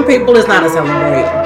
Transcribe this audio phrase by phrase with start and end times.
[0.00, 1.39] Some people, it's not a celebrate.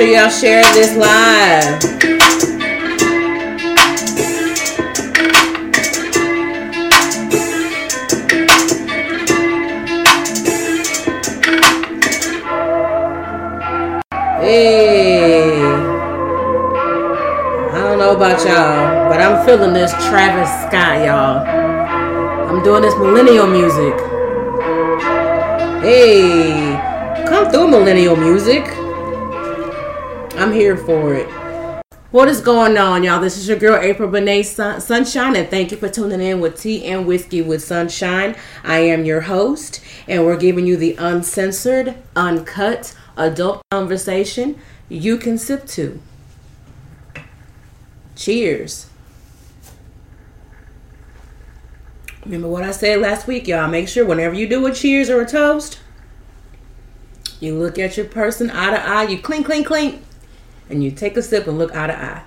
[0.00, 1.82] Sure y'all share this live.
[14.40, 15.60] Hey.
[17.70, 21.46] I don't know about y'all, but I'm feeling this Travis Scott, y'all.
[22.48, 23.94] I'm doing this millennial music.
[25.82, 26.78] Hey,
[27.26, 28.79] come through millennial music.
[30.60, 31.26] Here for it.
[32.10, 33.18] What is going on, y'all?
[33.18, 36.60] This is your girl April Benet Sun- Sunshine, and thank you for tuning in with
[36.60, 38.36] Tea and Whiskey with Sunshine.
[38.62, 44.60] I am your host, and we're giving you the uncensored, uncut, adult conversation
[44.90, 45.98] you can sip to.
[48.14, 48.90] Cheers.
[52.26, 53.66] Remember what I said last week, y'all.
[53.66, 55.80] Make sure whenever you do a cheers or a toast,
[57.40, 60.02] you look at your person eye to eye, you clink, clink, clink,
[60.70, 62.22] and you take a sip and look eye to eye.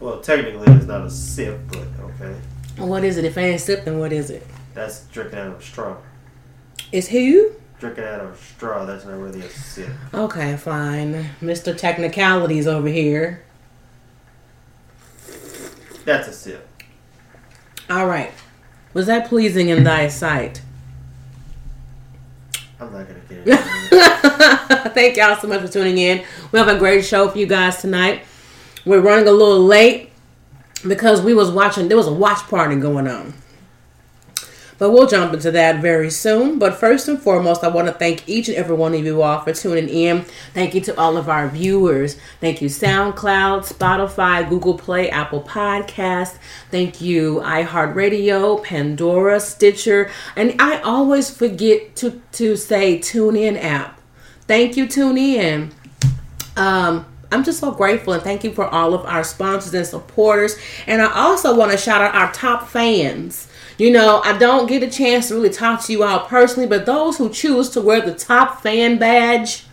[0.00, 2.36] Well, technically, it's not a sip, but okay.
[2.76, 3.24] What is it?
[3.24, 4.46] If I ain't sip, then what is it?
[4.74, 5.96] That's drinking out of a straw.
[6.92, 7.52] It's who?
[7.78, 9.88] Drinking out of a straw, that's not really a sip.
[10.12, 11.30] Okay, fine.
[11.40, 11.76] Mr.
[11.76, 13.44] Technicalities over here.
[16.04, 16.68] That's a sip.
[17.88, 18.32] All right.
[18.92, 20.62] Was that pleasing in thy sight?
[22.80, 24.92] I'm not gonna get it.
[24.94, 26.24] Thank y'all so much for tuning in.
[26.52, 28.22] We have a great show for you guys tonight.
[28.84, 30.10] We're running a little late
[30.86, 31.88] because we was watching.
[31.88, 33.32] There was a watch party going on.
[34.78, 36.58] But we'll jump into that very soon.
[36.58, 39.40] But first and foremost, I want to thank each and every one of you all
[39.40, 40.22] for tuning in.
[40.52, 42.18] Thank you to all of our viewers.
[42.40, 46.38] Thank you, SoundCloud, Spotify, Google Play, Apple Podcasts.
[46.70, 50.10] Thank you, iHeartRadio, Pandora, Stitcher.
[50.36, 54.00] And I always forget to, to say Tune In app.
[54.46, 55.72] Thank you, Tune In.
[56.56, 60.56] Um, I'm just so grateful and thank you for all of our sponsors and supporters.
[60.86, 63.48] And I also want to shout out our top fans.
[63.76, 66.86] You know, I don't get a chance to really talk to you all personally, but
[66.86, 69.64] those who choose to wear the top fan badge,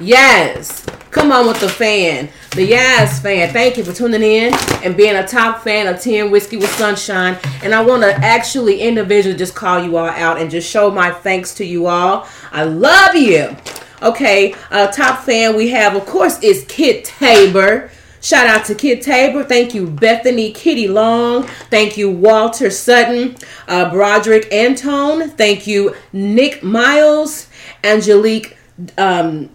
[0.00, 2.30] yes, come on with the fan.
[2.52, 6.18] The Yes fan, thank you for tuning in and being a top fan of Tea
[6.18, 7.38] and Whiskey with Sunshine.
[7.62, 11.10] And I want to actually individually just call you all out and just show my
[11.10, 12.26] thanks to you all.
[12.50, 13.56] I love you.
[14.02, 17.90] Okay, uh, top fan we have, of course, is Kit Tabor.
[18.20, 19.44] Shout out to Kit Tabor.
[19.44, 21.44] Thank you, Bethany Kitty Long.
[21.70, 23.36] Thank you, Walter Sutton,
[23.66, 25.30] uh, Broderick Antone.
[25.30, 27.48] Thank you, Nick Miles,
[27.82, 28.56] Angelique
[28.98, 29.50] um,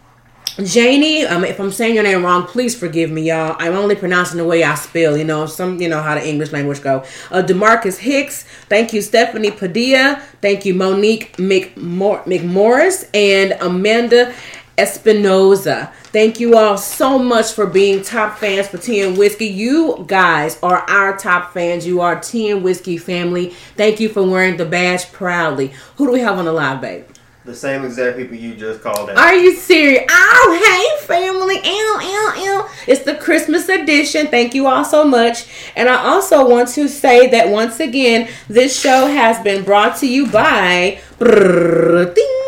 [0.64, 3.58] Janie, um, if I'm saying your name wrong, please forgive me, y'all.
[3.60, 5.18] I'm only pronouncing the way I spell.
[5.18, 7.04] You know, some you know how the English language go.
[7.30, 14.34] Uh, Demarcus Hicks, thank you, Stephanie Padilla, thank you, Monique McMor- McMorris, and Amanda
[14.78, 15.92] Espinoza.
[16.12, 19.48] Thank you all so much for being top fans for Tea and Whiskey.
[19.48, 21.88] You guys are our top fans.
[21.88, 23.50] You are Tea and Whiskey family.
[23.78, 25.74] Thank you for wearing the badge proudly.
[25.98, 27.06] Who do we have on the live, babe?
[27.46, 29.18] The same exact people you just called out.
[29.18, 30.04] Are you serious?
[30.10, 31.58] Oh, hey, family.
[31.64, 32.66] Ew, ew, ew.
[32.88, 34.28] It's the Christmas edition.
[34.28, 35.46] Thank you all so much.
[35.76, 40.08] And I also want to say that once again, this show has been brought to
[40.08, 42.45] you by ding,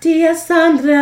[0.00, 0.96] dear Sandra.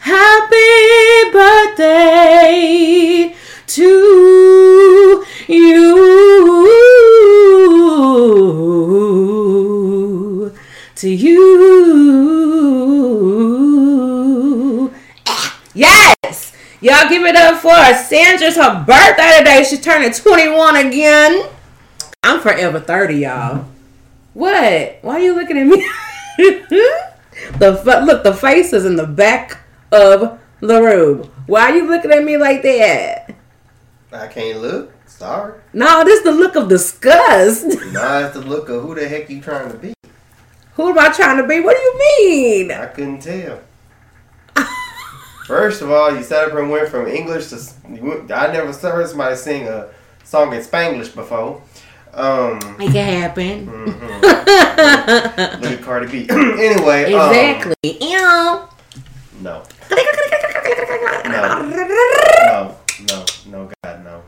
[0.00, 3.36] Happy birthday
[3.66, 6.04] to you.
[10.96, 11.42] To you.
[15.74, 16.52] Yes!
[16.80, 19.64] Y'all give it up for Sandra's her birthday today.
[19.68, 21.48] She's turning 21 again.
[22.22, 23.64] I'm forever 30, y'all.
[24.34, 24.98] What?
[25.02, 25.88] Why are you looking at me?
[27.58, 29.58] the look, the face is in the back
[29.90, 31.30] of the room.
[31.46, 33.34] Why are you looking at me like that?
[34.12, 34.92] I can't look.
[35.06, 35.54] Sorry.
[35.72, 37.64] No, this is the look of disgust.
[37.92, 39.94] Nah, it's the look of who the heck you trying to be.
[40.74, 41.60] Who am I trying to be?
[41.60, 42.70] What do you mean?
[42.72, 43.60] I couldn't tell.
[45.46, 47.56] First of all, you sat up and went from English to.
[48.34, 49.88] I never heard somebody sing a
[50.24, 51.60] song in Spanglish before.
[52.14, 53.66] Um, Make it happen.
[53.86, 53.96] look
[55.72, 56.26] at Cardi B.
[56.30, 57.74] anyway, um, Exactly.
[58.00, 58.18] Ew.
[58.18, 58.68] no,
[59.42, 59.62] no,
[61.26, 62.76] no,
[63.08, 64.22] no, no God, no,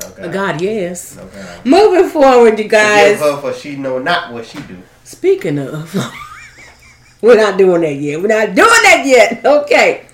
[0.00, 1.16] no, God, God, yes.
[1.16, 1.66] no, God.
[1.66, 3.20] Moving forward, you Forgive guys.
[3.20, 4.78] her for she know not what she do.
[5.04, 5.94] Speaking of,
[7.22, 8.20] we're not doing that yet.
[8.20, 9.44] We're not doing that yet.
[9.44, 10.06] Okay.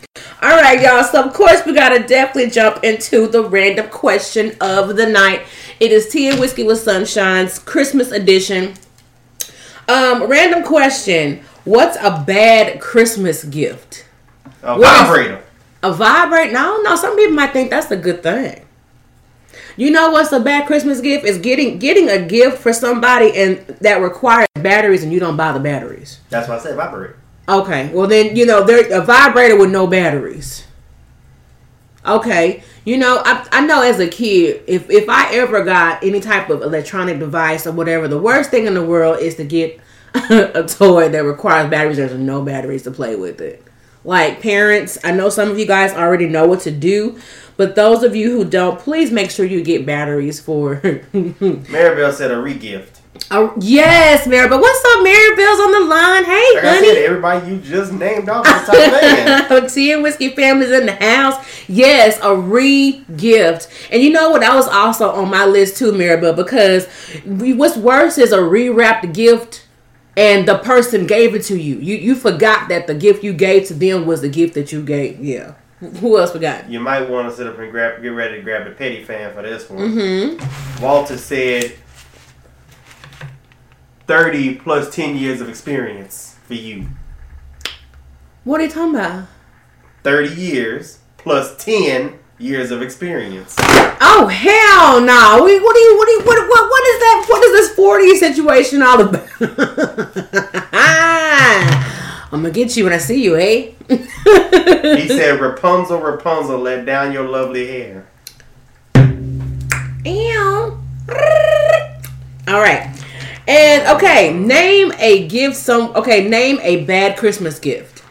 [0.42, 1.02] All right, y'all.
[1.02, 5.42] So, of course, we got to definitely jump into the random question of the night.
[5.80, 8.74] It is Tea and Whiskey with Sunshine's Christmas edition.
[9.88, 11.42] Um, random question.
[11.64, 14.04] What's a bad Christmas gift?
[14.62, 15.38] A What is-
[15.84, 16.50] A vibrate?
[16.50, 16.96] No, no.
[16.96, 18.64] Some people might think that's a good thing.
[19.76, 21.26] You know what's a bad Christmas gift?
[21.26, 25.52] Is getting getting a gift for somebody and that requires batteries and you don't buy
[25.52, 26.20] the batteries.
[26.30, 27.18] That's why I said vibrator.
[27.46, 30.64] Okay, well then you know there a vibrator with no batteries.
[32.06, 36.20] Okay, you know I, I know as a kid if if I ever got any
[36.20, 39.78] type of electronic device or whatever, the worst thing in the world is to get
[40.14, 41.98] a toy that requires batteries.
[41.98, 43.63] There's no batteries to play with it.
[44.04, 47.18] Like parents, I know some of you guys already know what to do,
[47.56, 50.76] but those of you who don't, please make sure you get batteries for.
[51.14, 53.00] Maribel said a regift.
[53.30, 54.48] oh, yes, Mary.
[54.48, 56.24] But what's up, Maribel's on the line?
[56.24, 56.88] Hey, Like I honey.
[56.88, 59.68] said, everybody you just named off is top man.
[59.70, 61.36] Tea and whiskey families in the house.
[61.68, 63.68] Yes, a re gift.
[63.90, 64.40] And you know what?
[64.42, 66.86] That was also on my list too, Maribel, because
[67.24, 69.63] we, what's worse is a rewrapped gift
[70.16, 71.76] and the person gave it to you.
[71.76, 74.82] You you forgot that the gift you gave to them was the gift that you
[74.82, 75.22] gave.
[75.22, 75.54] Yeah.
[76.00, 76.70] Who else forgot?
[76.70, 79.34] You might want to sit up and grab, get ready to grab the petty fan
[79.34, 79.90] for this one.
[79.90, 80.82] Mm-hmm.
[80.82, 81.74] Walter said
[84.06, 86.88] 30 plus 10 years of experience for you.
[88.44, 89.26] What are you talking about?
[90.04, 93.56] 30 years plus 10 years of experience.
[93.58, 95.42] Oh hell no!
[95.44, 97.26] We, what do you what do you what what what is that?
[97.28, 99.26] What is this forty situation all about?
[102.32, 103.70] I'm gonna get you when I see you, eh?
[103.88, 108.06] He said, Rapunzel, Rapunzel, let down your lovely hair.
[110.04, 110.78] Ew.
[112.48, 112.90] All right.
[113.46, 118.02] And okay, name a gift some okay, name a bad Christmas gift.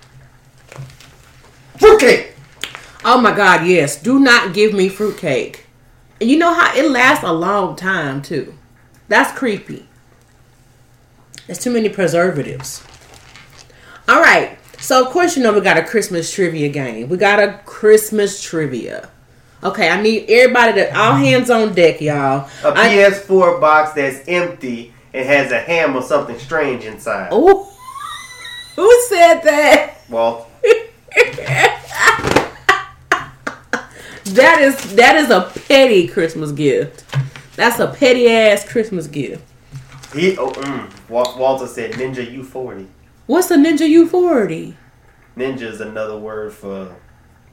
[3.05, 4.01] Oh my God, yes.
[4.01, 5.65] Do not give me fruitcake.
[6.21, 8.53] And you know how it lasts a long time too.
[9.09, 9.85] That's creepy.
[11.47, 12.83] There's too many preservatives.
[14.07, 14.57] All right.
[14.79, 17.09] So of course you know we got a Christmas trivia game.
[17.09, 19.09] We got a Christmas trivia.
[19.63, 22.49] Okay, I need everybody to all hands on deck, y'all.
[22.65, 27.31] A I- PS4 box that's empty and has a ham or something strange inside.
[27.31, 27.65] Ooh.
[28.75, 29.95] Who said that?
[30.09, 30.49] Well,
[34.25, 37.03] That is that is a petty Christmas gift.
[37.55, 39.43] That's a petty ass Christmas gift.
[40.13, 42.87] he oh, mm, Walter said Ninja U40.
[43.27, 44.75] What's a Ninja U40?
[45.37, 46.95] Ninja is another word for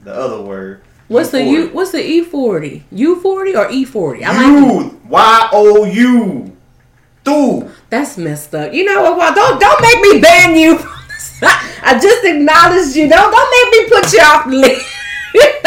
[0.03, 0.83] the other word.
[1.07, 1.51] What's the U40.
[1.51, 1.69] U?
[1.69, 2.83] What's the E40?
[2.93, 4.23] U40 or E40?
[4.23, 6.57] I like You Y O U.
[7.23, 7.71] Dude.
[7.89, 8.73] that's messed up.
[8.73, 9.35] You know what?
[9.35, 10.79] Don't don't make me ban you.
[11.83, 13.09] I just acknowledged you.
[13.09, 15.00] Don't don't make me put you off the list.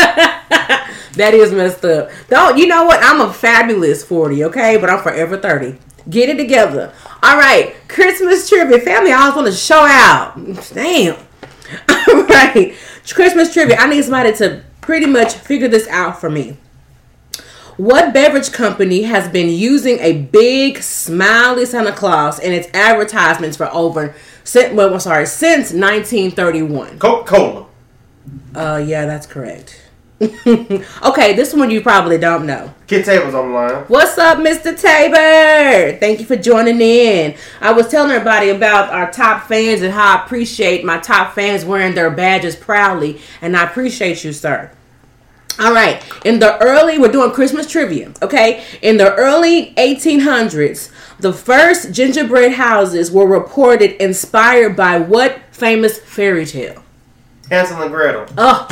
[1.17, 2.11] that is messed up.
[2.29, 3.01] Don't you know what?
[3.03, 4.77] I'm a fabulous 40, okay?
[4.77, 5.79] But I'm forever 30.
[6.09, 6.93] Get it together.
[7.23, 8.81] All right, Christmas trivia.
[8.81, 10.35] Family I always want to show out.
[10.75, 11.17] Damn.
[11.89, 12.75] All right,
[13.09, 13.77] Christmas trivia.
[13.77, 16.59] I need somebody to pretty much figure this out for me.
[17.77, 23.69] What beverage company has been using a big smiley Santa Claus in its advertisements for
[23.73, 24.15] over,
[24.73, 27.01] well, I'm sorry, since 1931?
[27.01, 27.67] Coca Cola.
[28.55, 29.81] Uh, yeah, that's correct.
[30.21, 32.73] okay, this one you probably don't know.
[32.87, 33.85] Kit Tabor's on the line.
[33.89, 34.79] What's up, Mr.
[34.79, 35.99] Tabor?
[35.99, 37.35] Thank you for joining in.
[37.61, 41.65] I was telling everybody about our top fans and how I appreciate my top fans
[41.65, 44.71] wearing their badges proudly, and I appreciate you, sir.
[45.59, 48.65] All right, in the early, we're doing Christmas trivia, okay?
[48.83, 56.47] In the early 1800s, the first gingerbread houses were reported inspired by what famous fairy
[56.47, 56.84] tale?
[57.51, 58.27] Hansel and Gretel.
[58.39, 58.67] Oh,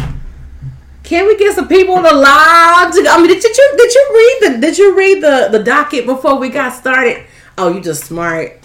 [1.03, 2.93] can we get some people on the line?
[2.93, 6.07] To, I mean, did you did you read the did you read the the docket
[6.07, 7.25] before we got started?
[7.59, 8.59] Oh, you just smart.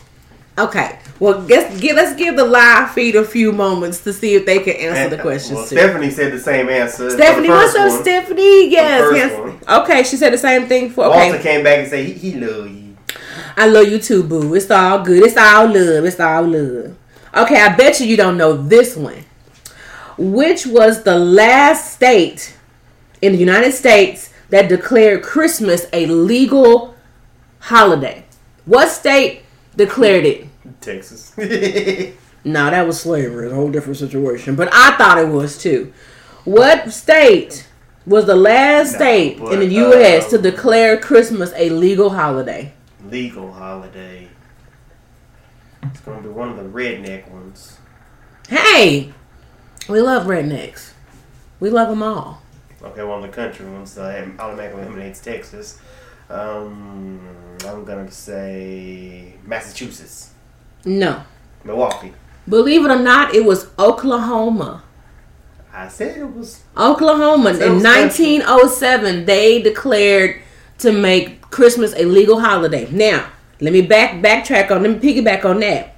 [0.57, 4.45] Okay, well, let's give let's give the live feed a few moments to see if
[4.45, 5.55] they can answer And, the questions.
[5.55, 5.65] Well.
[5.67, 7.11] Stephanie said the same answer.
[7.11, 8.01] Stephanie, what's up, one.
[8.01, 8.69] Stephanie?
[8.71, 9.63] Yes, yes.
[9.69, 11.09] Okay, she said the same thing for.
[11.09, 12.97] Walter Okay, came back and said he, he love you.
[13.55, 14.53] I love you too, boo.
[14.55, 15.23] It's all good.
[15.23, 16.05] It's all love.
[16.05, 16.95] It's all love.
[17.35, 19.25] Okay, I bet you you don't know this one.
[20.17, 22.55] Which was the last state
[23.21, 26.95] in the United States that declared Christmas a legal
[27.59, 28.25] holiday?
[28.65, 29.43] What state
[29.75, 30.47] declared it?
[30.81, 31.33] Texas.
[32.47, 33.47] No, that was slavery.
[33.47, 34.55] It's a whole different situation.
[34.55, 35.91] But I thought it was too.
[36.45, 37.67] What state
[38.05, 40.27] was the last No, state in the U.S.
[40.27, 42.71] uh, to declare Christmas a legal holiday?
[43.05, 44.29] Legal holiday.
[45.83, 47.79] It's gonna be one of the redneck ones.
[48.47, 49.11] Hey,
[49.87, 50.91] we love rednecks.
[51.59, 52.41] We love them all.
[52.83, 55.79] Okay, well, the country ones that automatically eliminates Texas.
[56.29, 57.19] Um,
[57.65, 60.31] I'm gonna say Massachusetts,
[60.85, 61.23] No.
[61.63, 62.13] Milwaukee.
[62.47, 64.83] Believe it or not, it was Oklahoma.
[65.73, 66.63] I said it was.
[66.77, 70.41] Oklahoma in was 1907 they declared
[70.79, 72.89] to make Christmas a legal holiday.
[72.91, 73.27] Now,
[73.59, 75.95] let me back backtrack on let me piggyback on that.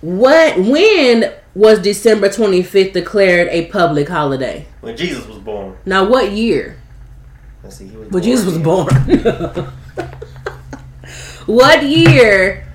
[0.00, 4.66] What when was December 25th declared a public holiday?
[4.80, 5.76] When Jesus was born.
[5.84, 6.80] Now, what year?
[7.62, 7.88] Let's see.
[7.88, 8.94] He was When Jesus was born.
[11.46, 12.66] what year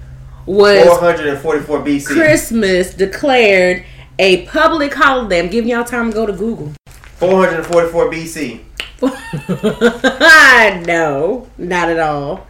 [0.46, 2.06] was 444 BC.
[2.06, 3.84] Christmas declared
[4.20, 5.40] a public holiday?
[5.40, 6.74] I'm giving y'all time to go to Google.
[7.18, 8.62] 444 BC.
[10.86, 12.48] no, not at all.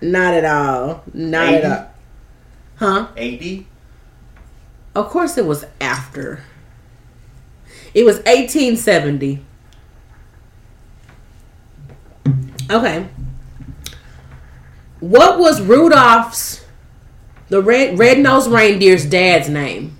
[0.00, 1.04] Not at all.
[1.14, 1.66] Not at 80?
[1.66, 1.90] all.
[2.76, 3.08] Huh?
[3.16, 3.64] AD.
[4.96, 6.40] Of course, it was after.
[7.92, 9.44] It was 1870.
[12.70, 13.06] Okay.
[15.00, 16.64] What was Rudolph's,
[17.50, 19.98] the red red nosed reindeer's dad's name?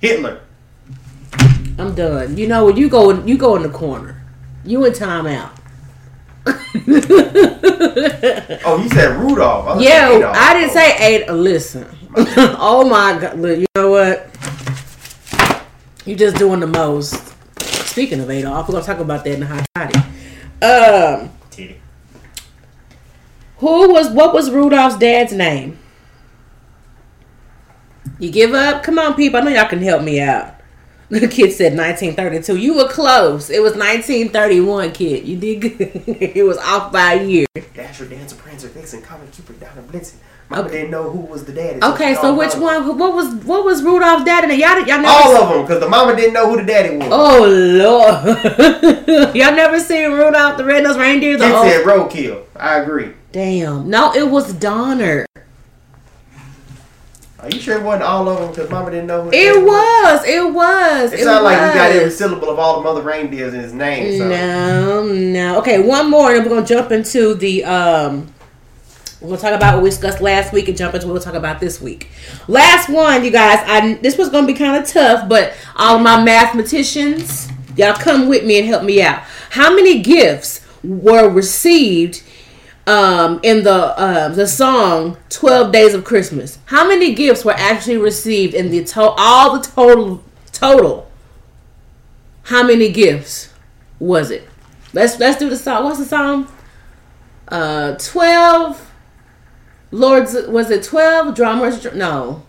[0.00, 0.42] Hitler.
[1.78, 2.36] I'm done.
[2.36, 2.76] You know what?
[2.76, 3.24] You go.
[3.24, 4.22] You go in the corner.
[4.62, 5.52] You in timeout.
[8.66, 9.66] Oh, you said Rudolph.
[9.66, 10.32] I Yeah.
[10.34, 11.30] I didn't say eight.
[11.30, 11.86] Listen.
[12.16, 13.38] oh my god!
[13.38, 14.33] Look, you know what?
[16.06, 17.32] You just doing the most.
[17.62, 19.98] Speaking of Adolf, we're gonna talk about that in the hot toddy.
[20.60, 21.80] Um, Titty.
[23.58, 25.78] who was what was Rudolph's dad's name?
[28.18, 28.82] You give up?
[28.82, 29.40] Come on, people.
[29.40, 30.52] I know y'all can help me out.
[31.10, 32.56] The kid said 1932.
[32.56, 33.50] You were close.
[33.50, 35.28] It was 1931, kid.
[35.28, 35.78] You did good.
[36.06, 37.46] it was off by a year.
[37.74, 40.16] Dasher, Dancer, Prancer, Vixen, Comet, Cupid, Donner, Blitzen.
[40.50, 41.82] Mama didn't know who was the daddy.
[41.82, 42.86] Okay, so which Mama.
[42.88, 42.98] one?
[42.98, 44.52] What was what was Rudolph's daddy?
[44.52, 46.96] And y'all y'all never All of them, because the mama didn't know who the daddy
[46.96, 47.08] was.
[47.10, 51.38] Oh lord, y'all never seen Rudolph the Red-Nosed Reindeer?
[51.38, 52.44] The old- said roadkill.
[52.56, 53.14] I agree.
[53.32, 55.26] Damn, no, it was Donner.
[57.40, 58.50] Are you sure it wasn't all of them?
[58.50, 60.24] Because mama didn't know who the It daddy was.
[60.26, 61.12] It was.
[61.12, 64.18] It sounded like he got every syllable of all the mother reindeers in his name.
[64.18, 64.28] So.
[64.28, 65.58] No, no.
[65.58, 68.33] Okay, one more, and we're gonna jump into the um.
[69.24, 71.32] We're gonna talk about what we discussed last week and jump into what we'll talk
[71.32, 72.10] about this week.
[72.46, 73.58] Last one, you guys.
[73.64, 78.28] I this was gonna be kind of tough, but all of my mathematicians, y'all come
[78.28, 79.22] with me and help me out.
[79.48, 82.22] How many gifts were received
[82.86, 86.58] um, in the uh, the song Twelve Days of Christmas?
[86.66, 91.10] How many gifts were actually received in the to- all the total total?
[92.42, 93.54] How many gifts
[93.98, 94.46] was it?
[94.92, 95.84] Let's let's do the song.
[95.84, 96.52] What's the song?
[97.48, 98.90] Uh, twelve.
[99.94, 101.84] Lords was it twelve drummers?
[101.94, 102.42] No,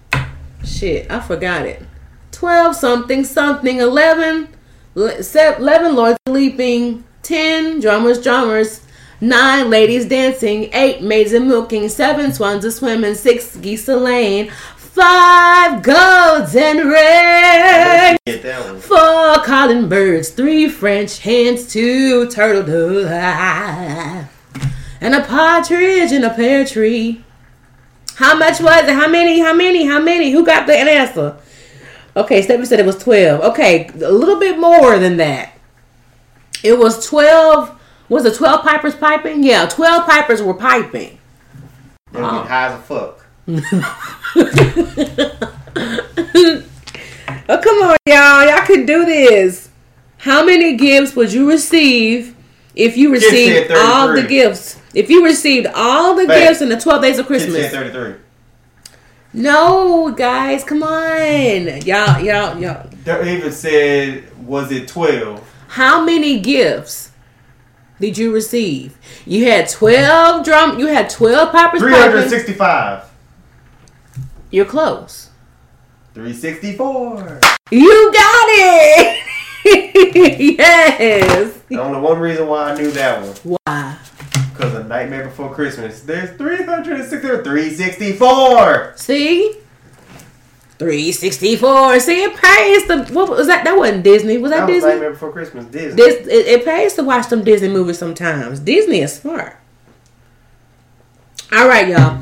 [0.64, 1.84] shit, I forgot it.
[2.32, 4.48] Twelve something something eleven.
[4.96, 7.04] le- se- Eleven lords leaping.
[7.22, 8.82] Ten drummers drummers.
[9.22, 10.72] Nine ladies dancing.
[10.74, 11.88] Eight maids a milking.
[11.88, 13.14] Seven swans a swimming.
[13.14, 14.50] Six geese a laying.
[14.76, 18.18] Five goats and red.
[18.26, 18.80] Get that one.
[18.80, 23.06] Four calling birds, three French hens, two turtle doves,
[25.02, 27.22] and a partridge in a pear tree.
[28.16, 28.94] How much was it?
[28.94, 29.40] How many?
[29.40, 29.86] How many?
[29.86, 30.32] How many?
[30.32, 31.38] Who got the answer?
[32.16, 33.42] Okay, Stephanie said it was 12.
[33.52, 35.52] Okay, a little bit more than that.
[36.64, 37.78] It was 12.
[38.08, 39.44] Was it 12 pipers piping?
[39.44, 41.18] Yeah, 12 pipers were piping.
[42.12, 43.26] They were getting high as a fuck.
[47.48, 48.44] Oh, come on, y'all.
[48.48, 49.70] Y'all can do this.
[50.18, 52.35] How many gifts would you receive
[52.76, 54.80] if you received all the gifts?
[54.94, 57.72] If you received all the gifts in the 12 days of Christmas.
[57.72, 58.16] 33.
[59.34, 61.82] No, guys, come on.
[61.82, 62.90] Y'all, y'all, y'all.
[63.04, 65.54] They even said, was it 12?
[65.68, 67.12] How many gifts
[68.00, 68.98] did you receive?
[69.26, 71.82] You had 12 drum, you had 12 poppers.
[71.82, 72.12] piping.
[72.12, 73.04] 365.
[74.52, 75.30] You're close.
[76.14, 77.42] 364.
[77.72, 79.22] You got it.
[79.66, 81.60] yes.
[81.70, 83.58] The only one reason why I knew that one.
[83.66, 83.98] Why?
[84.54, 86.02] Because of Nightmare Before Christmas.
[86.02, 88.94] There's 360 364.
[88.96, 89.58] See?
[90.78, 92.00] 364.
[92.00, 93.06] See, it pays to.
[93.14, 93.64] What was that?
[93.64, 94.38] That wasn't Disney.
[94.38, 94.90] Was that, That was Disney?
[94.92, 95.66] Nightmare Before Christmas.
[95.66, 95.96] Disney.
[95.96, 98.60] This it, it pays to watch some Disney movies sometimes.
[98.60, 99.58] Disney is smart.
[101.52, 102.22] All right, y'all.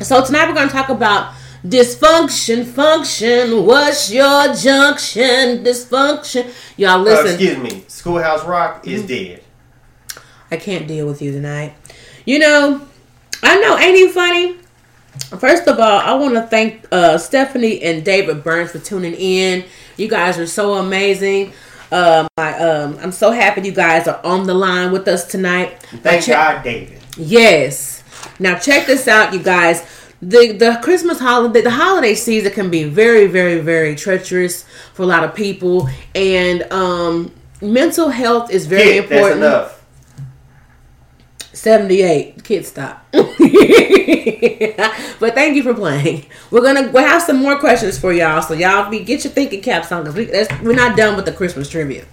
[0.00, 1.32] So tonight we're gonna talk about
[1.68, 2.64] dysfunction.
[2.66, 3.64] Function.
[3.64, 5.64] What's your junction?
[5.64, 6.50] Dysfunction.
[6.76, 7.26] Y'all Uh, listen.
[7.26, 7.84] excuse me.
[7.88, 9.08] Schoolhouse Rock is Mm-hmm.
[9.08, 9.42] dead.
[10.50, 11.74] I can't deal with you tonight.
[12.24, 12.80] You know,
[13.42, 14.56] I know, ain't he funny?
[15.38, 19.64] First of all, I want to thank uh, Stephanie and David Burns for tuning in.
[19.96, 21.52] You guys are so amazing.
[21.90, 25.80] Um, I, um, I'm so happy you guys are on the line with us tonight.
[26.02, 26.98] Thank check- God, David.
[27.16, 28.02] Yes.
[28.38, 29.82] Now check this out, you guys.
[30.22, 35.06] The the Christmas holiday, the holiday season can be very, very, very treacherous for a
[35.06, 39.38] lot of people, and um, mental health is very Kid, that's important.
[39.42, 39.72] enough.
[41.52, 43.06] 78 kid stop.
[45.18, 46.26] But thank you for playing.
[46.50, 49.62] We're gonna we'll have some more questions for y'all so y'all be get your thinking
[49.62, 52.04] caps on because we, we're not done with the christmas trivia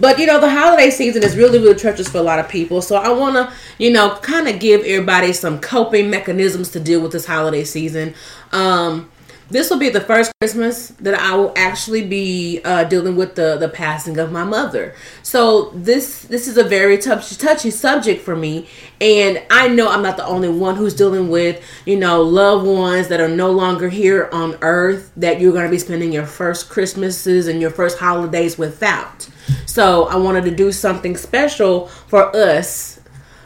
[0.00, 2.82] but you know the holiday season is really really treacherous for a lot of people.
[2.82, 7.00] So i want to you know kind of give everybody some coping mechanisms to deal
[7.00, 8.14] with this holiday season.
[8.52, 9.10] Um
[9.50, 13.56] this will be the first Christmas that I will actually be uh, dealing with the
[13.56, 14.94] the passing of my mother.
[15.22, 18.68] So this this is a very touchy touchy subject for me,
[19.00, 23.08] and I know I'm not the only one who's dealing with you know loved ones
[23.08, 26.70] that are no longer here on Earth that you're going to be spending your first
[26.70, 29.28] Christmases and your first holidays without.
[29.66, 32.99] So I wanted to do something special for us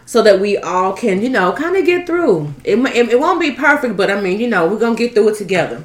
[0.06, 2.54] so that we all can, you know, kind of get through.
[2.64, 5.14] It, it, it won't be perfect, but I mean, you know, we're going to get
[5.14, 5.82] through it together.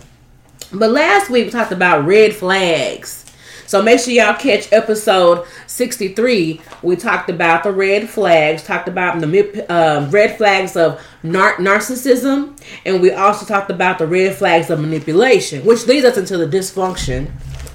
[0.71, 3.25] But last week we talked about red flags.
[3.65, 6.60] So make sure y'all catch episode 63.
[6.82, 12.60] We talked about the red flags, talked about the uh, red flags of nar- narcissism,
[12.84, 16.47] and we also talked about the red flags of manipulation, which leads us into the
[16.47, 17.29] dysfunction.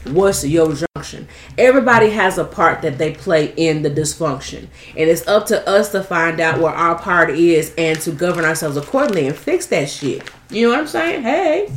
[0.05, 1.29] What's your junction?
[1.57, 5.93] Everybody has a part that they play in the dysfunction, and it's up to us
[5.93, 9.89] to find out where our part is and to govern ourselves accordingly and fix that
[9.89, 10.31] shit.
[10.51, 11.23] You know what I'm saying?
[11.23, 11.73] Hey.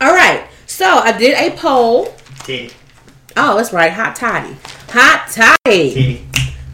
[0.00, 0.46] All right.
[0.66, 2.14] So I did a poll.
[2.44, 2.72] Titty.
[3.36, 4.56] Oh, that's right, hot toddy,
[4.88, 6.26] hot toddy, Titty.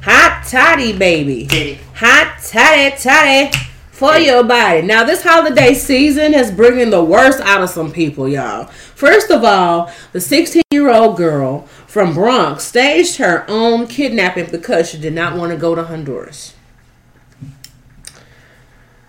[0.02, 1.46] hot toddy, baby.
[1.46, 1.78] Titty.
[1.94, 3.69] Hot toddy toddy
[4.00, 4.80] for your body.
[4.80, 8.64] Now this holiday season is bringing the worst out of some people, y'all.
[8.64, 14.88] First of all, the 16 year old girl from Bronx staged her own kidnapping because
[14.88, 16.54] she did not want to go to Honduras.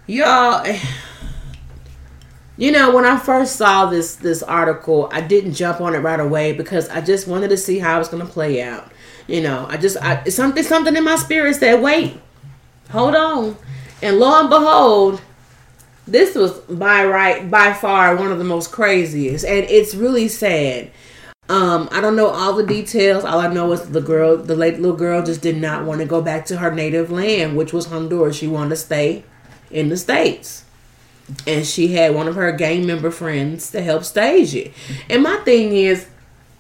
[0.08, 0.68] Y'all,
[2.58, 6.20] you know when I first saw this this article, I didn't jump on it right
[6.20, 8.92] away because I just wanted to see how it was going to play out.
[9.26, 12.20] You know, I just I, something something in my spirit said, "Wait,
[12.90, 13.56] hold on,"
[14.02, 15.22] and lo and behold,
[16.08, 20.92] this was by right by far one of the most craziest, and it's really sad.
[21.50, 23.26] Um, I don't know all the details.
[23.26, 26.06] All I know is the girl, the late little girl, just did not want to
[26.06, 28.38] go back to her native land, which was Honduras.
[28.38, 29.24] She wanted to stay
[29.70, 30.64] in the states,
[31.46, 34.74] and she had one of her gang member friends to help stage it.
[35.10, 36.08] And my thing is,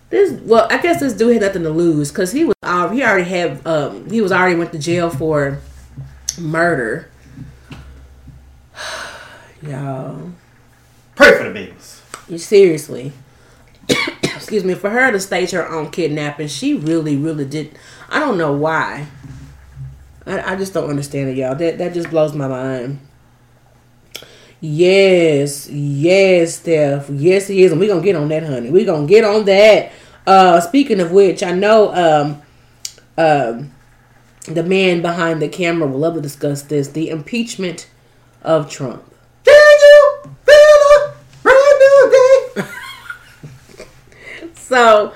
[0.10, 3.01] this well, I guess this dude had nothing to lose because he was uh, he
[3.04, 5.60] already had um, he was already went to jail for
[6.39, 7.11] murder.
[9.62, 10.32] Y'all.
[11.15, 12.02] Pray for the babies.
[12.28, 13.12] You seriously.
[14.24, 17.78] Excuse me, for her to stage her own kidnapping, she really, really did.
[18.10, 19.08] I don't know why.
[20.26, 21.56] I, I just don't understand it, y'all.
[21.56, 23.00] That that just blows my mind.
[24.60, 27.10] Yes, yes, Steph.
[27.10, 28.69] Yes, he is, and we're gonna get on that, honey.
[28.69, 29.91] We're gonna get on that.
[30.26, 32.41] Uh speaking of which, I know um
[33.17, 33.71] um
[34.45, 37.89] the man behind the camera will love to discuss this, the impeachment
[38.43, 39.04] of Trump.
[39.43, 42.69] Did you feel a brand new day?
[44.71, 45.12] So,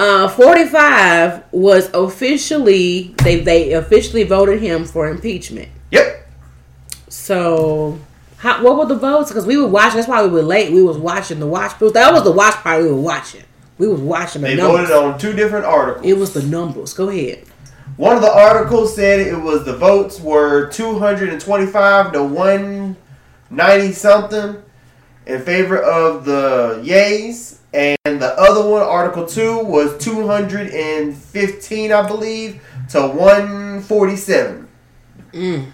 [0.00, 5.68] uh, 45 was officially they they officially voted him for impeachment.
[5.92, 6.26] Yep.
[7.08, 8.00] So,
[8.38, 9.30] how what were the votes?
[9.30, 9.98] Because we were watching.
[9.98, 10.72] That's why we were late.
[10.72, 11.78] We was watching the watch.
[11.78, 13.44] That was the watch party we were watching.
[13.78, 14.88] We was watching the They numbers.
[14.88, 16.04] voted on two different articles.
[16.04, 16.94] It was the numbers.
[16.94, 17.44] Go ahead.
[17.96, 24.60] One of the articles said it was the votes were 225 to 190 something
[25.26, 27.58] in favor of the yays.
[27.74, 34.68] And the other one, Article 2, was 215, I believe, to 147.
[35.32, 35.72] Mm.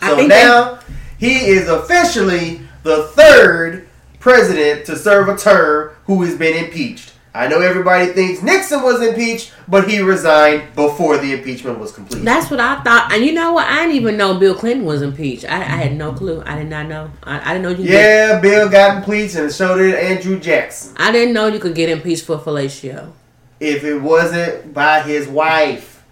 [0.00, 0.78] So now
[1.18, 3.88] he is officially the third
[4.20, 7.12] president to serve a term who has been impeached.
[7.34, 12.24] I know everybody thinks Nixon was impeached, but he resigned before the impeachment was complete.
[12.24, 13.10] That's what I thought.
[13.10, 13.66] And you know what?
[13.66, 15.46] I didn't even know Bill Clinton was impeached.
[15.46, 16.42] I, I had no clue.
[16.44, 17.10] I did not know.
[17.22, 17.90] I, I didn't know you.
[17.90, 20.94] Yeah, Bill got impeached, and so did Andrew Jackson.
[20.98, 23.12] I didn't know you could get impeached for fellatio.
[23.60, 26.04] If it wasn't by his wife,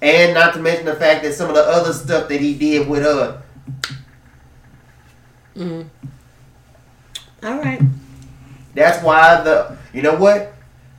[0.00, 2.88] and not to mention the fact that some of the other stuff that he did
[2.88, 3.42] with her.
[5.54, 5.86] Mm.
[7.42, 7.82] All right.
[8.74, 9.76] That's why the.
[9.92, 10.54] You know what?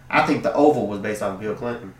[0.09, 1.93] I think the Oval was based on Bill Clinton.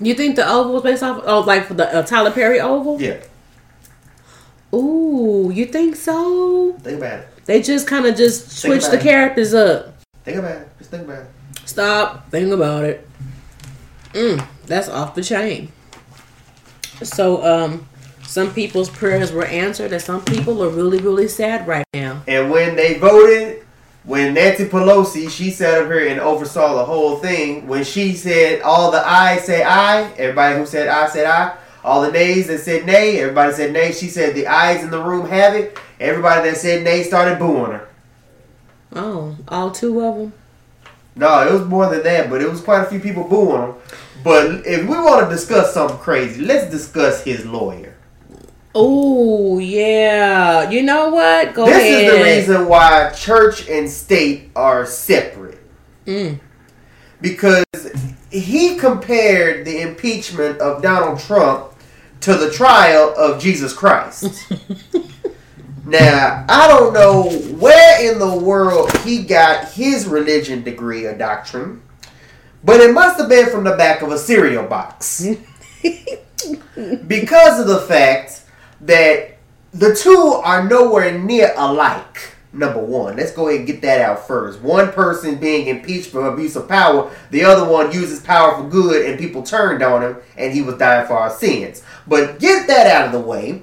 [0.00, 1.22] You think the Oval was based off?
[1.26, 3.00] Oh, like for the uh, Tyler Perry Oval?
[3.00, 3.22] Yeah,
[4.74, 6.72] Ooh, you think so?
[6.80, 7.28] think about it.
[7.44, 9.02] They just kind of just switched the it.
[9.02, 9.94] characters up.
[10.24, 10.68] Think about it.
[10.78, 11.30] Just think about it.
[11.66, 12.30] Stop.
[12.30, 13.06] Think about it.
[14.12, 15.72] Mm, that's off the chain.
[17.02, 17.88] So, um,
[18.22, 22.22] some people's prayers were answered, and some people are really, really sad right now.
[22.28, 23.61] And when they voted,
[24.04, 27.68] when Nancy Pelosi, she sat up here and oversaw the whole thing.
[27.68, 31.56] When she said all the ayes say aye, everybody who said aye said aye.
[31.84, 33.92] All the nays that said nay, everybody said nay.
[33.92, 35.78] She said the ayes in the room have it.
[36.00, 37.88] Everybody that said nay started booing her.
[38.94, 40.32] Oh, all two of them.
[41.14, 43.74] No, it was more than that, but it was quite a few people booing him.
[44.24, 47.96] But if we want to discuss something crazy, let's discuss his lawyer.
[48.74, 50.70] Oh, yeah.
[50.70, 51.54] You know what?
[51.54, 51.74] Go ahead.
[51.74, 52.04] this ahead.
[52.04, 55.58] is the reason why church and state are separate.
[56.06, 56.40] Mm.
[57.20, 57.64] because
[58.32, 61.72] he compared the impeachment of Donald Trump
[62.20, 64.52] to the trial of Jesus Christ.
[65.84, 71.82] now, I don't know where in the world he got his religion degree or doctrine,
[72.64, 75.24] but it must have been from the back of a cereal box.
[77.06, 78.41] because of the fact
[78.82, 79.38] that
[79.72, 82.34] the two are nowhere near alike.
[82.54, 84.60] Number one, let's go ahead and get that out first.
[84.60, 89.06] One person being impeached for abuse of power, the other one uses power for good,
[89.06, 91.82] and people turned on him, and he was dying for our sins.
[92.06, 93.62] But get that out of the way.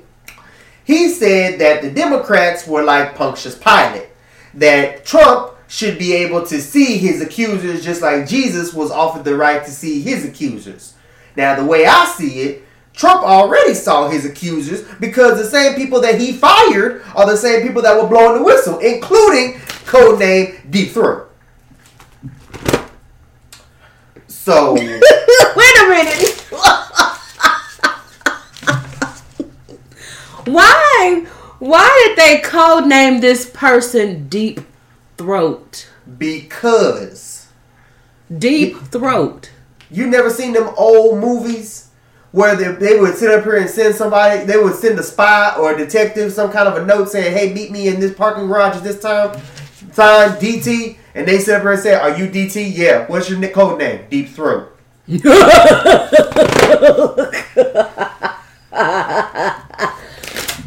[0.86, 4.08] He said that the Democrats were like Pontius Pilate,
[4.56, 9.36] that Trump should be able to see his accusers just like Jesus was offered the
[9.36, 10.96] right to see his accusers.
[11.36, 12.64] Now, the way I see it,
[13.00, 17.66] Trump already saw his accusers because the same people that he fired are the same
[17.66, 19.54] people that were blowing the whistle, including
[19.86, 21.32] codename Deep Throat.
[24.28, 26.42] So wait a minute.
[30.46, 31.26] Why?
[31.60, 34.60] Why did they codename this person Deep
[35.18, 35.90] Throat?
[36.18, 37.48] Because
[38.38, 39.52] Deep Throat.
[39.90, 41.89] You never seen them old movies
[42.32, 45.56] where they, they would sit up here and send somebody, they would send a spy
[45.58, 48.48] or a detective some kind of a note saying, "Hey, meet me in this parking
[48.48, 49.40] garage at this time."
[49.92, 52.76] Sign DT, and they sit up here and say, "Are you DT?
[52.76, 53.08] Yeah.
[53.08, 54.06] What's your code name?
[54.10, 54.76] Deep Throat."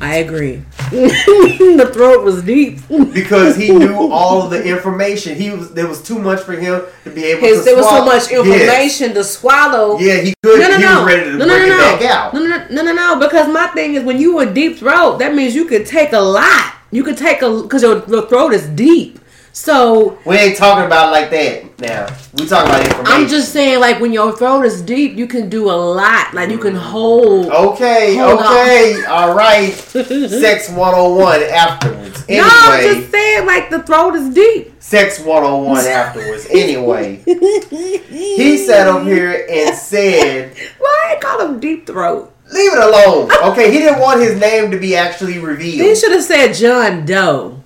[0.03, 0.57] I agree.
[0.91, 2.81] the throat was deep.
[3.15, 5.37] because he knew all of the information.
[5.37, 7.65] He was there was too much for him to be able His, to.
[7.67, 8.07] there was so swallow.
[8.07, 8.41] much Yes.
[8.41, 9.99] information to swallow.
[10.01, 10.59] Yeah, he could.
[10.59, 11.05] No, no, he no.
[11.05, 11.79] was ready to no, break no, no, it no.
[11.79, 12.35] back out.
[12.35, 13.21] No, no, no, no, no, no.
[13.21, 16.21] Because my thing is, when you were deep throat, that means you could take a
[16.21, 16.75] lot.
[16.91, 19.21] You could take a because your, your throat is deep.
[19.55, 22.07] So We ain't talking about it like that now.
[22.35, 23.07] We talking about information.
[23.07, 26.33] I'm just saying, like when your throat is deep, you can do a lot.
[26.33, 27.47] Like you can hold.
[27.49, 28.47] Okay, Hold on.
[28.47, 29.71] okay, all right.
[29.73, 32.27] Sex 101 afterwards.
[32.29, 34.73] No, I'm Anyway, just saying, like the throat is deep.
[34.81, 36.47] Sex 101 afterwards.
[36.51, 42.31] Anyway, he sat up here and said, Why I call him deep throat?
[42.53, 43.31] leave it alone.
[43.53, 45.87] Okay, he didn't want his name to be actually revealed.
[45.89, 47.62] He should have said John Doe.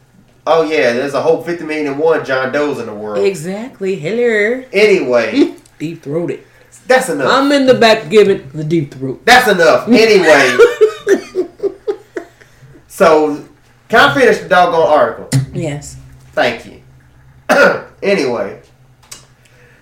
[0.48, 3.24] Oh, yeah, there's a whole 50 million and one John Doe's in the world.
[3.24, 3.96] Exactly.
[3.96, 4.62] Hello.
[4.72, 6.44] Anyway, Deep throated.
[6.87, 7.28] that's enough.
[7.30, 9.22] I'm in the back giving the deep throat.
[9.26, 9.88] That's enough.
[9.88, 10.56] Anyway,
[12.87, 13.44] so
[13.88, 15.28] can I finish the doggone article?
[15.52, 15.96] Yes.
[16.32, 16.82] Thank you.
[18.02, 18.62] anyway,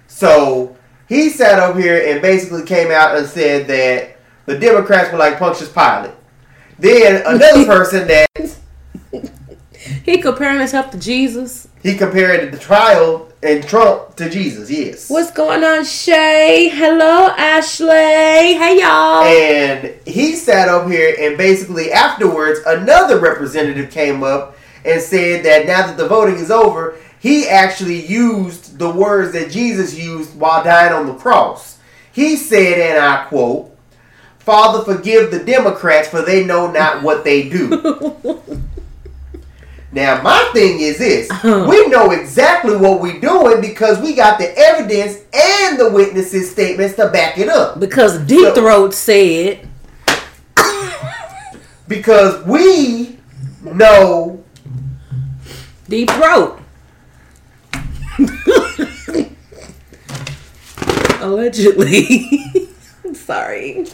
[0.07, 0.77] so
[1.09, 5.38] he sat up here and basically came out and said that the Democrats were like
[5.38, 6.14] Pontius Pilate.
[6.79, 8.29] Then another person that
[10.04, 11.68] He comparing himself to Jesus.
[11.83, 14.70] he compared the trial and Trump to Jesus.
[14.70, 15.11] Yes.
[15.11, 16.70] What's going on, Shay?
[16.72, 17.88] Hello, Ashley.
[18.54, 19.22] Hey, y'all.
[19.24, 25.66] And he sat up here and basically afterwards another representative came up and said that
[25.66, 30.62] now that the voting is over, he actually used the words that Jesus used while
[30.64, 31.78] dying on the cross.
[32.12, 33.70] He said, and I quote,
[34.38, 38.40] Father, forgive the Democrats for they know not what they do.
[39.94, 41.66] now, my thing is this uh-huh.
[41.68, 46.96] we know exactly what we're doing because we got the evidence and the witnesses' statements
[46.96, 47.78] to back it up.
[47.80, 49.68] because Deep So- Throat said,
[51.88, 53.18] because we
[53.62, 54.42] know
[55.88, 56.61] Deep Throat.
[61.20, 62.28] Allegedly.
[63.04, 63.87] I'm sorry.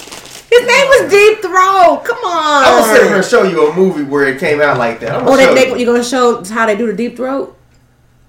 [0.51, 2.03] His name was Deep Throat.
[2.05, 2.65] Come on.
[2.65, 5.15] I'm gonna sit here and show you a movie where it came out like that.
[5.15, 5.75] I'm Oh, gonna show they, you.
[5.75, 7.57] they, you're gonna show how they do the deep throat?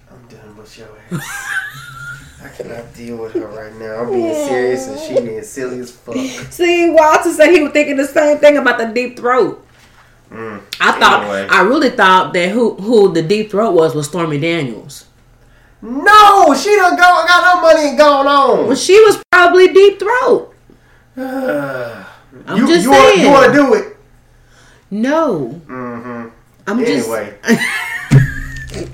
[0.09, 1.47] I'm done with your ass.
[2.43, 4.01] I cannot deal with her right now.
[4.03, 6.15] I'm being serious and she being silly as fuck.
[6.51, 9.65] See, Walter said he was thinking the same thing about the deep throat.
[10.31, 10.61] Mm.
[10.79, 11.47] I thought, Anyway.
[11.49, 15.05] I really thought that who who the deep throat was was Stormy Daniels.
[15.81, 18.67] No, she done go, got her money and gone on.
[18.67, 20.53] Well, she was probably deep throat.
[22.47, 23.21] I'm you, just you wanna, saying.
[23.21, 23.97] you want to do it?
[24.89, 26.29] No, Mm-hmm.
[26.67, 27.37] I'm Anyway.
[27.43, 27.61] just.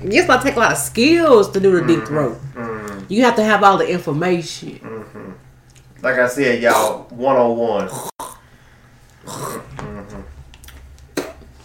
[0.02, 2.36] You just to take a lot of skills to do the deep throat.
[2.54, 3.08] Mm.
[3.08, 4.78] You have to have all the information.
[4.80, 5.32] Mm-hmm.
[6.02, 7.88] Like I said, y'all, 101.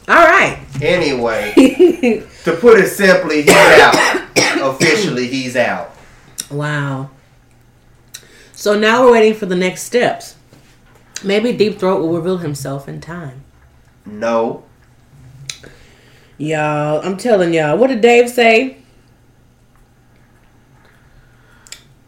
[0.07, 0.59] All right.
[0.81, 1.53] Anyway,
[2.43, 3.95] to put it simply, he's out.
[4.75, 5.95] Officially, he's out.
[6.51, 7.09] Wow.
[8.53, 10.35] So now we're waiting for the next steps.
[11.23, 13.43] Maybe Deep Throat will reveal himself in time.
[14.05, 14.63] No.
[16.37, 17.77] Y'all, I'm telling y'all.
[17.77, 18.77] What did Dave say?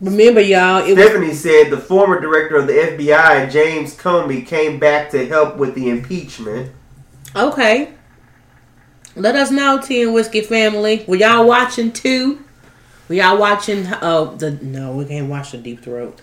[0.02, 4.78] Remember, y'all, it was Stephanie said the former director of the FBI, James Comey, came
[4.78, 6.72] back to help with the impeachment.
[7.36, 7.92] okay.
[9.16, 11.06] Let us know, Tea and Whiskey family.
[11.08, 12.44] Were y'all watching too?
[13.08, 13.88] Were y'all watching?
[13.88, 16.20] Uh, the no, we can't watch the Deep Throat.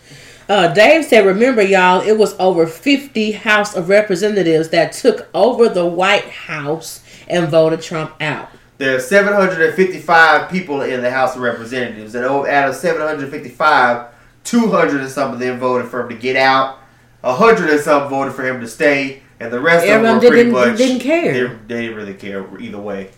[0.49, 5.69] Uh, Dave said, "Remember, y'all, it was over 50 House of Representatives that took over
[5.69, 11.43] the White House and voted Trump out." There are 755 people in the House of
[11.43, 14.07] Representatives, and out of 755,
[14.45, 16.79] 200 and some of them voted for him to get out.
[17.21, 20.35] 100 and some voted for him to stay, and the rest Everyone of them were
[20.37, 21.33] pretty didn't- much didn't care.
[21.33, 23.11] They, they didn't really care either way.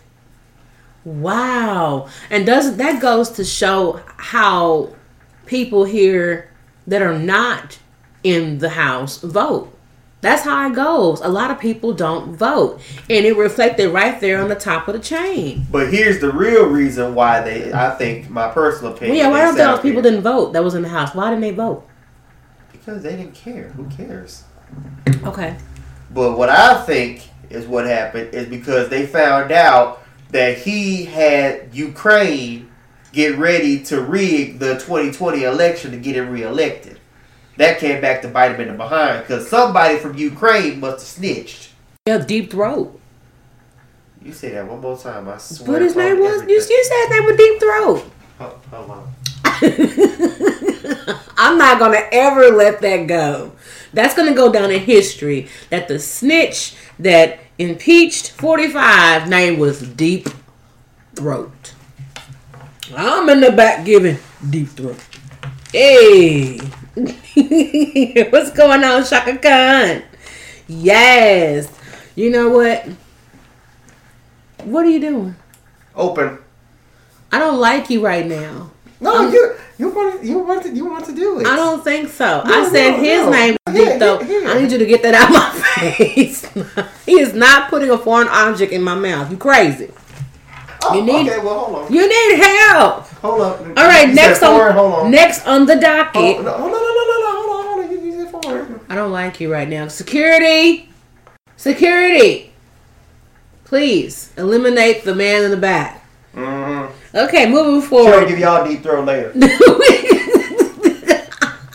[1.03, 2.07] Wow.
[2.29, 4.89] And doesn't that goes to show how
[5.45, 6.49] people here
[6.87, 7.79] that are not
[8.23, 9.71] in the house vote.
[10.21, 11.21] That's how it goes.
[11.21, 12.81] A lot of people don't vote.
[13.09, 15.67] And it reflected right there on the top of the chain.
[15.71, 19.17] But here's the real reason why they, I think, my personal Well, opinion.
[19.17, 21.13] yeah, why don't those people didn't vote that was in the house?
[21.13, 21.87] Why didn't they vote?
[22.71, 23.69] Because they didn't care.
[23.69, 24.45] Who cares?
[25.23, 25.55] Okay.
[26.11, 31.69] But what I think is what happened is because they found out that he had
[31.75, 32.71] Ukraine
[33.15, 36.99] get ready to rig the 2020 election to get him reelected.
[37.55, 41.07] That came back to bite him in the behind because somebody from Ukraine must have
[41.07, 41.69] snitched.
[42.05, 42.99] Yeah, deep throat.
[44.21, 45.71] You say that one more time, I swear.
[45.71, 46.41] What his name was?
[46.41, 48.03] You, you said his name was Deep Throat.
[48.39, 49.13] Hold, hold on.
[51.37, 53.51] I'm not gonna ever let that go.
[53.93, 55.47] That's gonna go down in history.
[55.69, 60.27] That the snitch that impeached 45 name was Deep
[61.13, 61.74] Throat.
[62.95, 64.17] I'm in the back giving
[64.49, 64.97] Deep Throat.
[65.71, 66.57] Hey,
[68.29, 70.03] what's going on, Chaka Khan?
[70.67, 71.67] Yes.
[72.15, 72.87] You know what?
[74.63, 75.35] What are you doing?
[75.95, 76.37] Open.
[77.31, 78.71] I don't like you right now.
[79.01, 81.47] No, Um, you you want to, you want to you want to do it.
[81.47, 82.43] I don't think so.
[82.45, 83.29] No, I said no, his no.
[83.31, 84.21] name Yeah, Deep Throat.
[84.27, 84.49] yeah, yeah.
[84.51, 87.05] I need you to get that out of my face.
[87.05, 89.29] he is not putting a foreign object in my mouth.
[89.29, 89.91] You crazy.
[90.87, 91.93] Oh, you need- Okay, well hold on.
[91.93, 93.07] You need help.
[93.21, 93.59] Hold up.
[93.61, 95.11] All right, You next said foreign, on on.
[95.11, 96.37] next on the Oh, docket.
[96.37, 97.91] no, no, no, no, no, no, hold on, hold on.
[97.91, 98.79] You, you said foreign.
[98.89, 99.87] I don't like you right now.
[99.87, 100.89] Security,
[101.57, 102.51] security.
[103.63, 106.05] Please eliminate the man in the back.
[106.35, 107.17] Mm-hmm.
[107.17, 108.27] Okay, moving Sure, forward.
[108.27, 109.31] give y'all deep throat later.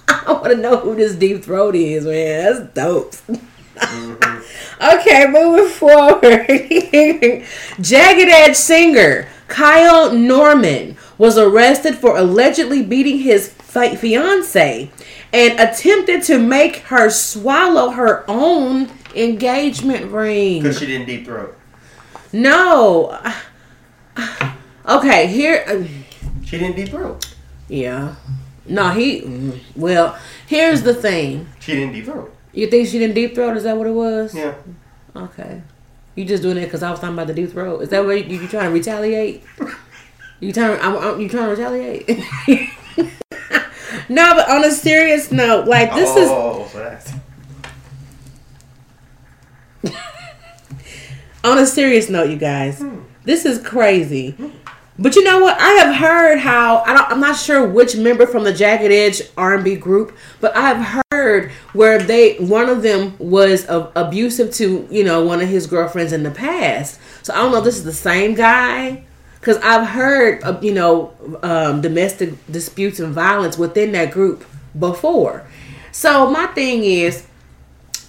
[0.09, 2.45] I want to know who this deep throat is, man.
[2.45, 3.15] That's dope.
[4.83, 6.47] Okay, moving forward.
[7.81, 14.91] Jagged Edge singer Kyle Norman was arrested for allegedly beating his fi- fiance
[15.33, 20.63] and attempted to make her swallow her own engagement ring.
[20.63, 21.57] Because she didn't deep throat.
[22.33, 23.19] No.
[24.89, 25.87] Okay, here.
[26.45, 27.35] She didn't deep throat.
[27.69, 28.15] Yeah.
[28.67, 29.23] No, he.
[29.23, 31.49] mm, Well, here's the thing.
[31.61, 32.35] She didn't deep throat.
[32.53, 33.57] You think she didn't deep throat?
[33.57, 34.35] Is that what it was?
[34.35, 34.55] Yeah.
[35.15, 35.63] Okay.
[36.15, 37.83] You just doing it because I was talking about the deep throat.
[37.83, 39.45] Is that what you, you trying to retaliate?
[40.41, 40.81] You trying?
[40.81, 42.09] I'm, I'm, you trying to retaliate?
[44.09, 47.13] no, but on a serious note, like this is oh, that's.
[51.45, 52.79] on a serious note, you guys.
[52.79, 53.01] Hmm.
[53.25, 54.31] This is crazy.
[54.31, 54.49] Hmm.
[55.01, 55.59] But you know what?
[55.59, 59.77] I have heard how I I'm not sure which member from the Jagged Edge R&B
[59.77, 65.25] group, but I've heard where they one of them was uh, abusive to you know
[65.25, 67.01] one of his girlfriends in the past.
[67.23, 69.05] So I don't know if this is the same guy
[69.41, 74.45] because I've heard of, you know um, domestic disputes and violence within that group
[74.79, 75.47] before.
[75.93, 77.27] So my thing is,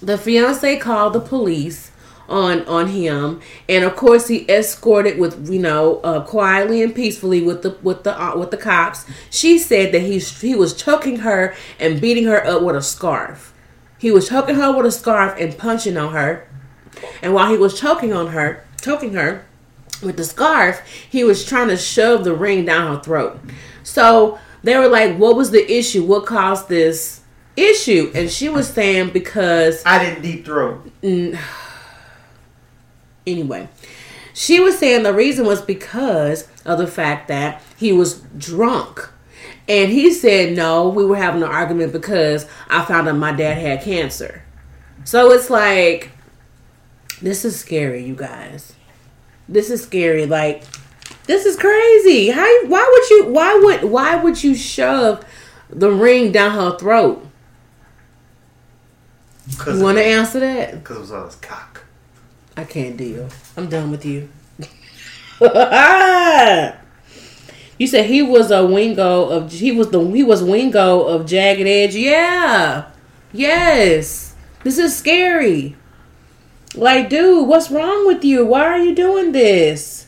[0.02, 1.90] the fiance called the police
[2.32, 3.40] on on him.
[3.68, 8.02] And of course he escorted with you know uh, quietly and peacefully with the with
[8.02, 9.04] the uh, with the cops.
[9.30, 13.54] She said that he he was choking her and beating her up with a scarf.
[13.98, 16.48] He was choking her with a scarf and punching on her.
[17.20, 19.44] And while he was choking on her choking her
[20.02, 23.38] with the scarf he was trying to shove the ring down her throat.
[23.82, 26.04] So they were like what was the issue?
[26.04, 27.20] What caused this
[27.56, 28.10] issue?
[28.14, 30.90] And she was saying because I didn't deep throat.
[33.26, 33.68] Anyway
[34.32, 39.10] she was saying the reason was because of the fact that he was drunk.
[39.68, 43.58] And he said no we were having an argument because i found out my dad
[43.58, 44.42] had cancer.
[45.04, 46.10] So it's like
[47.20, 48.74] this is scary you guys.
[49.48, 50.26] This is scary.
[50.26, 50.64] Like
[51.24, 52.30] this is crazy.
[52.30, 55.24] How why would you why would why would you shove
[55.70, 57.26] the ring down her throat?
[59.66, 60.82] You want to answer that?
[60.82, 61.81] Because it was on his cock.
[62.56, 63.28] I can't deal.
[63.56, 64.28] I'm done with you.
[67.78, 71.66] you said he was a wingo of he was the he was wingo of jagged
[71.66, 71.94] edge.
[71.94, 72.90] Yeah.
[73.32, 74.34] Yes.
[74.62, 75.76] This is scary.
[76.74, 78.46] Like, dude, what's wrong with you?
[78.46, 80.06] Why are you doing this?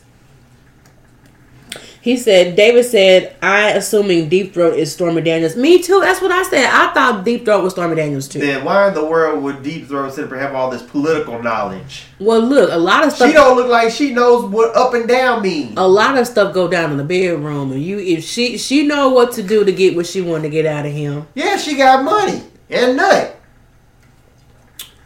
[2.05, 5.55] He said, David said, I assuming Deep Throat is Stormy Daniels.
[5.55, 6.01] Me too.
[6.01, 6.65] That's what I said.
[6.71, 8.37] I thought Deep Throat was Stormy Daniels too.
[8.37, 12.03] Then why in the world would deep throat and have all this political knowledge?
[12.19, 13.29] Well, look, a lot of stuff.
[13.29, 15.73] She don't look like she knows what up and down means.
[15.77, 19.09] a lot of stuff go down in the bedroom and you if she she know
[19.09, 21.75] what to do to get what she wanted to get out of him Yeah, she
[21.75, 23.35] got money and nut.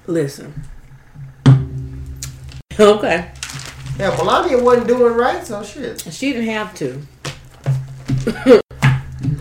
[0.06, 0.54] listen
[2.78, 3.32] okay
[4.00, 6.02] Yeah, Melania wasn't doing right, so shit.
[6.10, 7.02] she didn't have to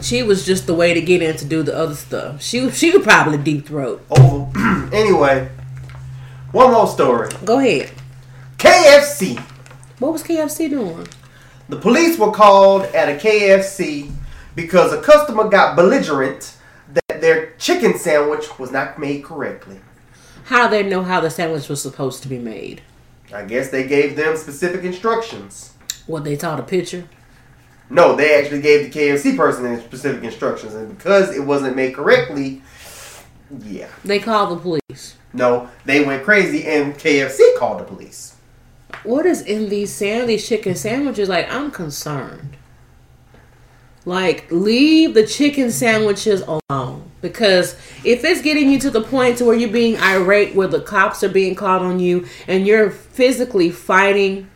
[0.03, 2.91] she was just the way to get in to do the other stuff she she
[2.91, 4.51] could probably deep throat Over.
[4.57, 5.49] Oh, anyway,
[6.53, 7.29] one more story.
[7.45, 7.91] go ahead
[8.57, 9.39] KFC.
[10.01, 11.07] what was kfc doing
[11.69, 14.11] The police were called at a KFC
[14.55, 16.57] because a customer got belligerent
[16.93, 19.81] that that their chicken sandwich was not made correctly.
[20.45, 22.83] How they know how the sandwich was supposed to be made?
[23.33, 25.75] I guess they gave them specific instructions.
[26.07, 27.09] What they taught a picture?
[27.91, 32.63] No, they actually gave the KFC person specific instructions, and because it wasn't made correctly,
[33.65, 33.89] yeah.
[34.05, 35.17] They called the police.
[35.33, 38.37] No, they went crazy, and KFC called the police.
[39.05, 41.29] What is in these sand these chicken sandwiches?
[41.29, 42.57] Like I'm concerned.
[44.05, 49.45] Like leave the chicken sandwiches alone because if it's getting you to the point to
[49.45, 53.71] where you're being irate, where the cops are being called on you, and you're physically
[53.71, 54.49] fighting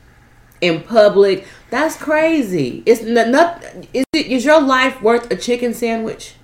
[0.60, 2.82] in public, that's crazy.
[2.86, 6.34] It's not, not is it is your life worth a chicken sandwich?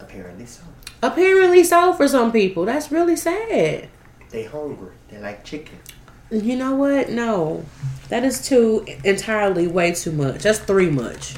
[0.00, 0.62] Apparently so.
[1.02, 2.64] Apparently so for some people.
[2.64, 3.88] That's really sad.
[4.30, 4.92] They hungry.
[5.08, 5.78] They like chicken.
[6.30, 7.10] You know what?
[7.10, 7.64] No.
[8.08, 10.42] That is too entirely way too much.
[10.42, 11.34] That's three much.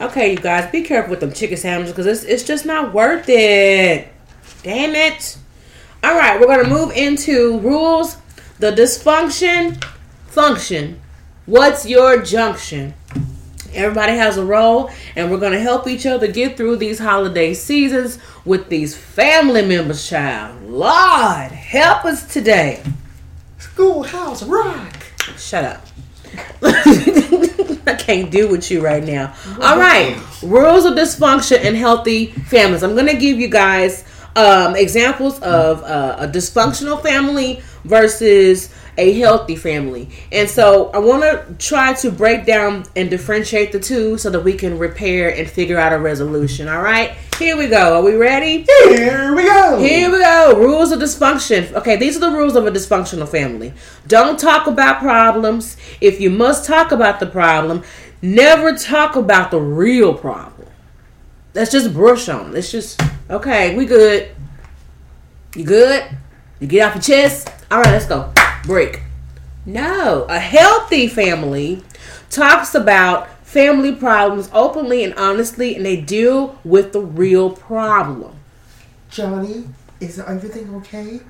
[0.00, 3.28] Okay, you guys, be careful with them chicken sandwiches because it's, it's just not worth
[3.28, 4.06] it.
[4.62, 5.36] Damn it.
[6.04, 8.16] All right, we're going to move into rules.
[8.60, 9.82] The dysfunction
[10.28, 11.00] function.
[11.46, 12.94] What's your junction?
[13.74, 17.52] Everybody has a role, and we're going to help each other get through these holiday
[17.52, 20.62] seasons with these family members, child.
[20.62, 22.82] Lord, help us today.
[23.58, 24.94] Schoolhouse rock.
[25.36, 25.87] Shut up.
[26.62, 29.34] I can't deal with you right now.
[29.60, 30.18] All right.
[30.42, 32.82] Rules of dysfunction and healthy families.
[32.82, 34.04] I'm to give you guys
[34.36, 40.08] um, examples of uh, a dysfunctional family versus a healthy family.
[40.32, 44.40] And so I want to try to break down and differentiate the two so that
[44.40, 46.68] we can repair and figure out a resolution.
[46.68, 47.16] All right.
[47.38, 47.98] Here we go.
[47.98, 48.64] Are we ready?
[48.88, 49.78] Here we go.
[49.78, 50.56] Here we go.
[50.58, 51.72] Rules of dysfunction.
[51.72, 53.72] Okay, these are the rules of a dysfunctional family.
[54.08, 55.76] Don't talk about problems.
[56.00, 57.84] If you must talk about the problem,
[58.22, 60.68] never talk about the real problem.
[61.54, 62.50] Let's just brush on.
[62.50, 63.76] Let's just okay.
[63.76, 64.30] We good.
[65.54, 66.04] You good?
[66.58, 67.52] You get off your chest.
[67.70, 68.32] All right, let's go.
[68.64, 69.02] Break.
[69.64, 71.84] No, a healthy family
[72.30, 78.36] talks about family problems openly and honestly, and they deal with the real problem.
[79.10, 79.64] Johnny,
[80.00, 81.20] is everything okay?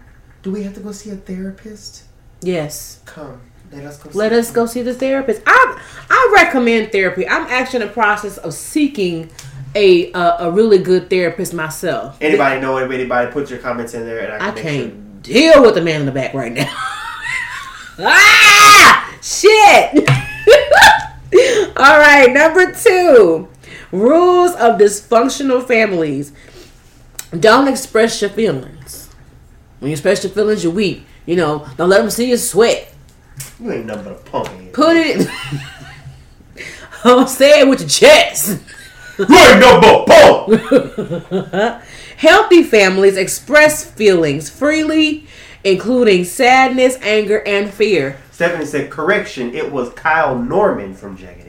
[0.42, 2.02] Do we have to go see a therapist?
[2.40, 3.00] Yes.
[3.04, 3.40] Come,
[3.70, 4.10] let us go.
[4.14, 5.42] Let see us go see the therapist.
[5.46, 7.26] I I recommend therapy.
[7.26, 9.30] I'm actually in the process of seeking
[9.76, 12.18] a a, a really good therapist myself.
[12.20, 13.30] Anybody know anybody?
[13.30, 16.06] Put your comments in there, and I can I can't deal with the man in
[16.06, 16.72] the back right now.
[18.00, 20.08] ah, shit.
[21.79, 23.49] All right, number two,
[23.93, 26.33] rules of dysfunctional families.
[27.39, 29.09] Don't express your feelings.
[29.79, 31.05] When you express your feelings, you're weak.
[31.24, 32.93] You know, don't let them see you sweat.
[33.61, 34.72] You ain't nothing but a punk.
[34.72, 35.29] Put it.
[37.05, 38.61] Don't say it with your chest.
[39.18, 41.83] You ain't nothing but a punk.
[42.16, 45.29] Healthy families express feelings freely,
[45.62, 48.16] including sadness, anger, and fear.
[48.33, 49.55] Stephanie said, "Correction.
[49.55, 51.47] It was Kyle Norman from Jagged Edge."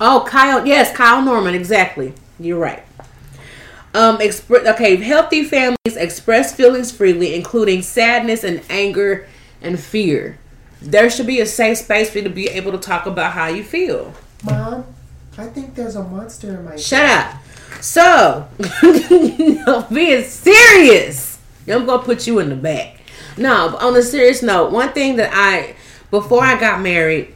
[0.00, 0.66] Oh, Kyle.
[0.66, 1.54] Yes, Kyle Norman.
[1.54, 2.14] Exactly.
[2.38, 2.82] You're right.
[3.94, 9.28] Um, expre- okay, healthy families express feelings freely, including sadness and anger
[9.62, 10.36] and fear.
[10.82, 13.46] There should be a safe space for you to be able to talk about how
[13.46, 14.12] you feel.
[14.44, 14.84] Mom,
[15.38, 16.76] I think there's a monster in my.
[16.76, 17.36] Shut up.
[17.80, 18.48] So,
[18.82, 21.38] no, being serious,
[21.68, 23.00] I'm gonna put you in the back.
[23.36, 25.76] No, on a serious note, one thing that I,
[26.10, 27.32] before I got married,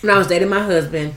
[0.00, 1.14] when I was dating my husband,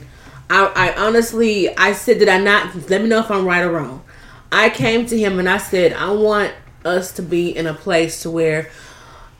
[0.48, 2.88] I, honestly, I said, did I not?
[2.88, 4.04] Let me know if I'm right or wrong.
[4.52, 6.52] I came to him and I said, I want
[6.84, 8.70] us to be in a place to where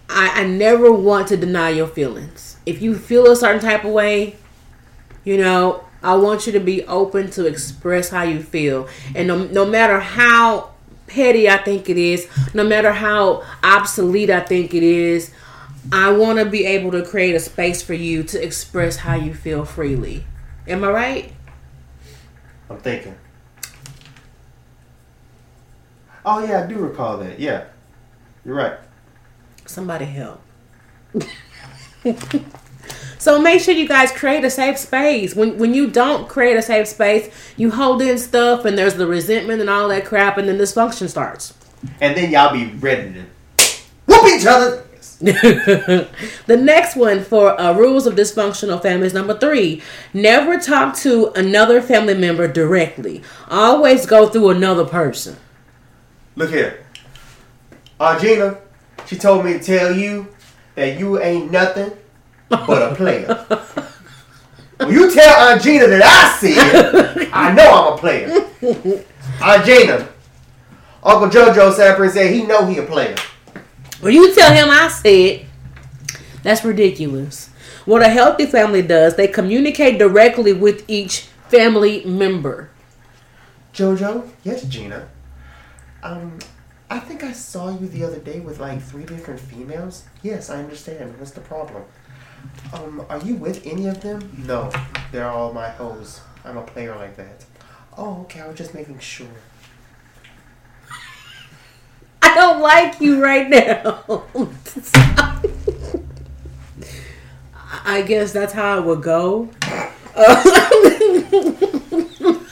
[0.09, 2.57] I, I never want to deny your feelings.
[2.66, 4.36] If you feel a certain type of way,
[5.24, 8.88] you know, I want you to be open to express how you feel.
[9.14, 10.70] And no, no matter how
[11.07, 15.32] petty I think it is, no matter how obsolete I think it is,
[15.92, 19.34] I want to be able to create a space for you to express how you
[19.34, 20.24] feel freely.
[20.69, 21.33] Am I right?
[22.69, 23.14] I'm thinking.
[26.25, 27.39] Oh yeah, I do recall that.
[27.39, 27.67] Yeah,
[28.45, 28.79] you're right.
[29.64, 30.43] Somebody help.
[33.19, 35.37] so make sure you guys create a safe space.
[35.37, 39.07] When when you don't create a safe space, you hold in stuff and there's the
[39.07, 41.55] resentment and all that crap and then dysfunction starts.
[42.01, 43.25] And then y'all be ready to
[44.07, 44.85] whoop each other.
[45.18, 46.09] the
[46.48, 49.82] next one for uh, rules of dysfunctional families number three
[50.12, 55.36] never talk to another family member directly always go through another person
[56.38, 56.84] Look here,
[57.98, 58.59] Aunt Gina.
[59.07, 60.28] She told me to tell you
[60.74, 61.92] that you ain't nothing
[62.50, 63.26] but a player.
[64.76, 68.28] when you tell Aunt Gina that I see it, I know I'm a player.
[69.42, 70.07] Aunt Gina,
[71.02, 73.16] Uncle JoJo and said he know he a player.
[74.01, 75.47] When you tell him I said,
[76.42, 77.51] that's ridiculous.
[77.86, 82.70] What a healthy family does, they communicate directly with each family member.
[83.72, 85.09] JoJo, yes, Gina.
[86.03, 86.38] Um,
[86.88, 90.05] I think I saw you the other day with like three different females.
[90.22, 91.18] Yes, I understand.
[91.18, 91.84] What's the problem?
[92.72, 94.44] Um, are you with any of them?
[94.47, 94.70] No,
[95.11, 96.20] they're all my hoes.
[96.44, 97.44] I'm a player like that.
[97.99, 98.40] Oh, okay.
[98.40, 99.26] I was just making sure.
[102.37, 104.05] I don't like you right now.
[107.87, 109.49] I guess that's how it would go.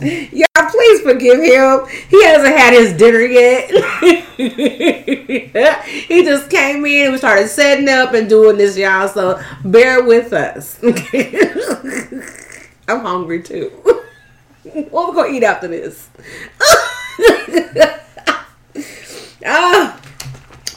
[0.00, 1.86] Yeah, please forgive him.
[2.10, 3.70] He hasn't had his dinner yet.
[4.36, 9.08] he just came in and we started setting up and doing this, y'all.
[9.08, 10.78] So bear with us.
[12.88, 13.70] I'm hungry too.
[14.90, 16.10] What we gonna eat after this?
[19.46, 20.00] ah,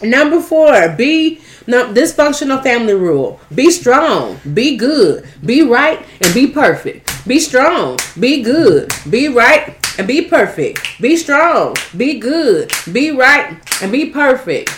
[0.02, 0.90] number four.
[0.90, 3.40] Be no dysfunctional family rule.
[3.54, 4.40] Be strong.
[4.54, 5.28] Be good.
[5.46, 7.28] Be right and be perfect.
[7.28, 8.00] Be strong.
[8.20, 8.92] Be good.
[9.10, 11.02] Be right and be perfect.
[11.02, 11.76] Be strong.
[11.96, 12.72] Be good.
[12.92, 14.72] Be right and be perfect.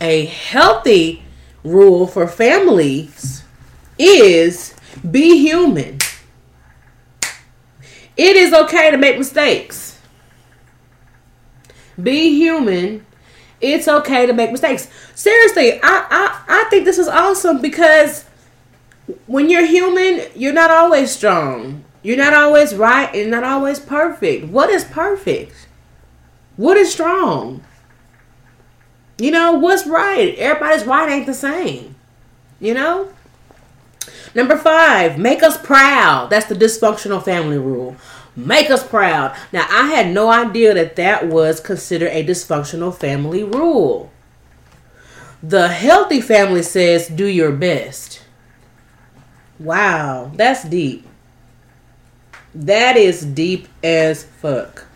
[0.00, 1.22] A healthy
[1.62, 3.44] rule for families
[3.98, 4.74] is
[5.10, 5.98] be human.
[8.16, 9.95] It is okay to make mistakes.
[12.02, 13.06] Be human.
[13.60, 14.88] It's okay to make mistakes.
[15.14, 18.24] Seriously, I, I, I think this is awesome because
[19.26, 21.84] when you're human, you're not always strong.
[22.02, 24.46] You're not always right and not always perfect.
[24.46, 25.68] What is perfect?
[26.56, 27.64] What is strong?
[29.18, 30.34] You know, what's right?
[30.36, 31.96] Everybody's right ain't the same.
[32.60, 33.12] You know?
[34.34, 36.28] Number five, make us proud.
[36.30, 37.96] That's the dysfunctional family rule.
[38.36, 39.34] Make us proud.
[39.50, 44.12] Now, I had no idea that that was considered a dysfunctional family rule.
[45.42, 48.22] The healthy family says, do your best.
[49.58, 51.06] Wow, that's deep.
[52.54, 54.86] That is deep as fuck.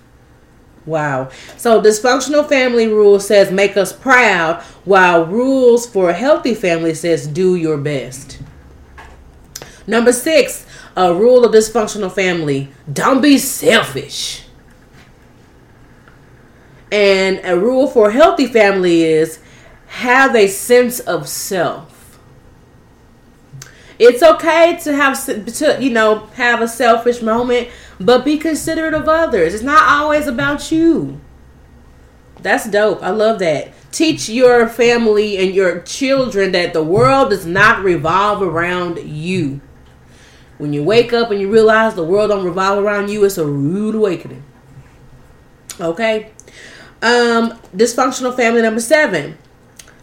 [0.87, 1.31] Wow.
[1.57, 7.27] So dysfunctional family rule says make us proud, while rules for a healthy family says
[7.27, 8.41] do your best.
[9.87, 10.67] Number six,
[11.01, 14.45] a rule of dysfunctional family: don't be selfish.
[16.93, 19.39] And a rule for a healthy family is
[19.87, 22.19] have a sense of self.
[23.99, 29.09] It's okay to have to you know have a selfish moment, but be considerate of
[29.09, 29.55] others.
[29.55, 31.21] It's not always about you.
[32.43, 33.03] That's dope.
[33.03, 33.73] I love that.
[33.93, 39.61] Teach your family and your children that the world does not revolve around you.
[40.61, 43.47] When you wake up and you realize the world don't revolve around you, it's a
[43.47, 44.43] rude awakening.
[45.81, 46.33] Okay?
[47.01, 49.39] Um, dysfunctional family number seven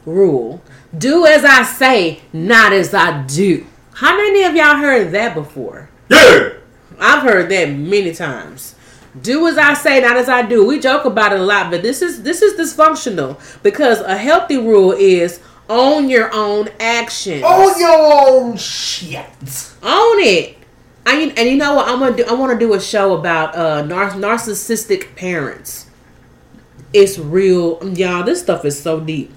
[0.04, 0.64] rule.
[0.98, 3.68] Do as I say, not as I do.
[3.94, 5.92] How many of y'all heard that before?
[6.10, 6.54] Yeah.
[7.00, 8.74] I've heard that many times.
[9.22, 10.66] Do as I say, not as I do.
[10.66, 14.58] We joke about it a lot, but this is this is dysfunctional because a healthy
[14.58, 15.40] rule is
[15.70, 17.44] own your own actions.
[17.46, 19.26] Own your own shit.
[19.84, 20.58] Own it.
[21.06, 22.26] I mean, and you know what I'm gonna do?
[22.26, 25.90] I want to do a show about uh nar- narcissistic parents.
[26.94, 28.24] It's real, y'all.
[28.24, 29.32] This stuff is so deep.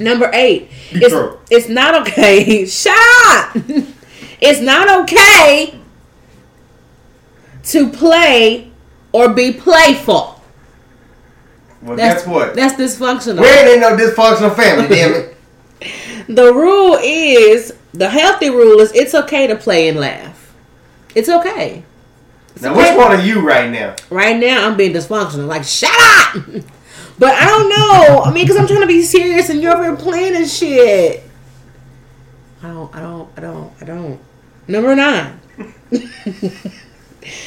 [0.00, 1.38] Number eight, it's True.
[1.50, 2.66] it's not okay.
[2.66, 2.96] Shut
[3.28, 3.56] up.
[4.40, 5.78] it's not okay
[7.64, 8.70] to play
[9.12, 10.40] or be playful.
[11.82, 12.54] Well, That's guess what?
[12.56, 13.40] That's dysfunctional.
[13.40, 15.36] we ain't no dysfunctional family, damn it.
[16.28, 20.54] The rule is the healthy rule is it's okay to play and laugh.
[21.14, 21.84] It's okay.
[22.54, 22.90] It's Now, okay.
[22.90, 23.96] which one are you right now?
[24.10, 25.46] Right now, I'm being dysfunctional.
[25.46, 26.36] Like, shut up!
[27.18, 28.22] But I don't know.
[28.22, 31.24] I mean, because I'm trying to be serious and you're over here playing and shit.
[32.62, 34.20] I don't, I don't, I don't, I don't.
[34.68, 35.40] Number nine.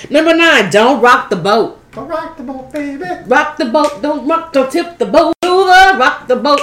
[0.10, 1.80] Number nine, don't rock the boat.
[1.92, 3.02] Go rock the boat, baby.
[3.28, 6.60] Rock the boat, don't rock, don't tip the boat over, rock the boat.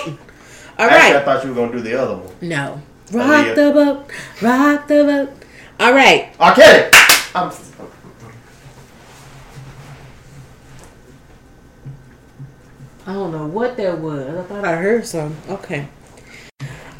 [0.78, 2.34] All Actually, I thought you were gonna do the other one.
[2.40, 2.80] No.
[3.10, 3.54] Rock Aaliyah.
[3.54, 4.10] the boat,
[4.42, 5.44] rock the boat.
[5.80, 6.34] All right.
[6.38, 6.54] R.
[6.54, 6.90] Kelly.
[7.34, 7.52] I'm.
[13.06, 14.28] I don't know what that was.
[14.28, 15.34] I thought I heard some.
[15.48, 15.88] Okay.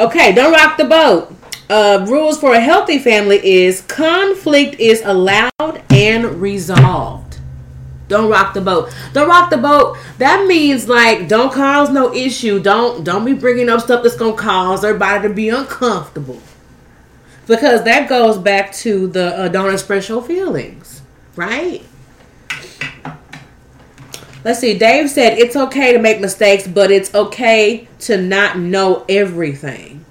[0.01, 1.35] Okay, don't rock the boat.
[1.69, 7.28] Uh, rules for a healthy family is conflict is allowed and resolved.
[8.09, 8.91] Don't rock the boat.
[9.13, 9.99] Don't rock the boat.
[10.17, 12.59] That means like don't cause no issue.
[12.59, 16.41] Don't don't be bringing up stuff that's gonna cause everybody to be uncomfortable.
[17.47, 21.03] Because that goes back to the uh, don't express your feelings,
[21.37, 21.83] right?
[24.45, 24.79] Let's see.
[24.79, 30.05] Dave said it's okay to make mistakes, but it's okay to not know everything.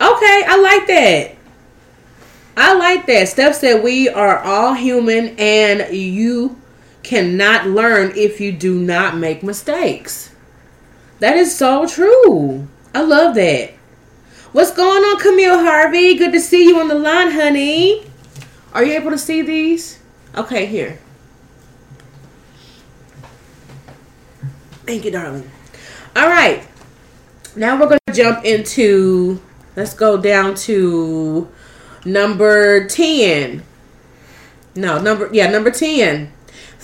[0.00, 1.36] Okay, I like that.
[2.56, 3.28] I like that.
[3.28, 6.60] Steph said we are all human and you
[7.06, 10.34] cannot learn if you do not make mistakes.
[11.20, 12.66] That is so true.
[12.92, 13.70] I love that.
[14.50, 16.16] What's going on, Camille Harvey?
[16.16, 18.04] Good to see you on the line, honey.
[18.74, 20.00] Are you able to see these?
[20.34, 20.98] Okay, here.
[24.84, 25.48] Thank you, darling.
[26.16, 26.66] All right.
[27.54, 29.40] Now we're going to jump into,
[29.76, 31.48] let's go down to
[32.04, 33.62] number 10.
[34.74, 36.32] No, number, yeah, number 10.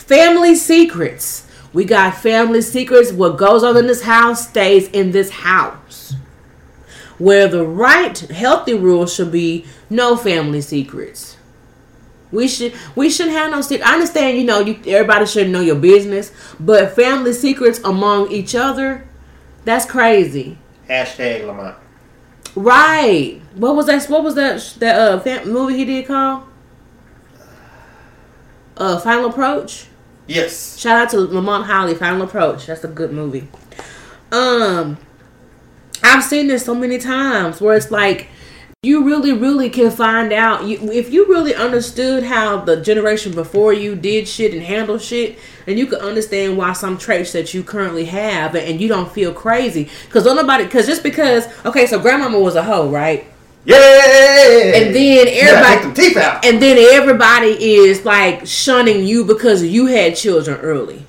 [0.03, 1.47] Family secrets.
[1.73, 3.13] We got family secrets.
[3.13, 6.15] What goes on in this house stays in this house.
[7.19, 11.37] Where the right, healthy rule should be no family secrets.
[12.33, 13.87] We should we shouldn't have no secret.
[13.87, 18.55] I understand, you know, you everybody should know your business, but family secrets among each
[18.55, 19.07] other,
[19.65, 20.59] that's crazy.
[20.89, 21.77] Hashtag Lamont.
[22.57, 23.41] Right.
[23.55, 24.05] What was that?
[24.11, 24.75] What was that?
[24.81, 26.45] That uh fam- movie he did called?
[28.77, 29.87] Uh, Final Approach.
[30.27, 30.79] Yes.
[30.79, 32.67] Shout out to Lamont Holly, Final Approach.
[32.67, 33.49] That's a good movie.
[34.31, 34.97] Um,
[36.03, 38.29] I've seen this so many times where it's like
[38.85, 43.73] you really, really can find out you, if you really understood how the generation before
[43.73, 47.63] you did shit and handle shit, and you can understand why some traits that you
[47.63, 50.65] currently have, and, and you don't feel crazy because nobody.
[50.65, 53.32] Because just because okay, so grandmama was a hoe, right?
[53.65, 54.73] Yeah.
[54.75, 56.45] And then everybody teeth out.
[56.45, 61.07] and then everybody is like shunning you because you had children early.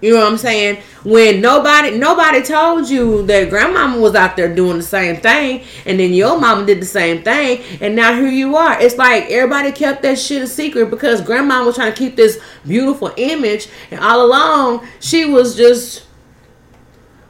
[0.00, 0.82] You know what I'm saying?
[1.04, 5.98] When nobody nobody told you that grandmama was out there doing the same thing, and
[6.00, 8.80] then your mama did the same thing, and now here you are.
[8.80, 12.40] It's like everybody kept that shit a secret because grandma was trying to keep this
[12.66, 16.04] beautiful image, and all along she was just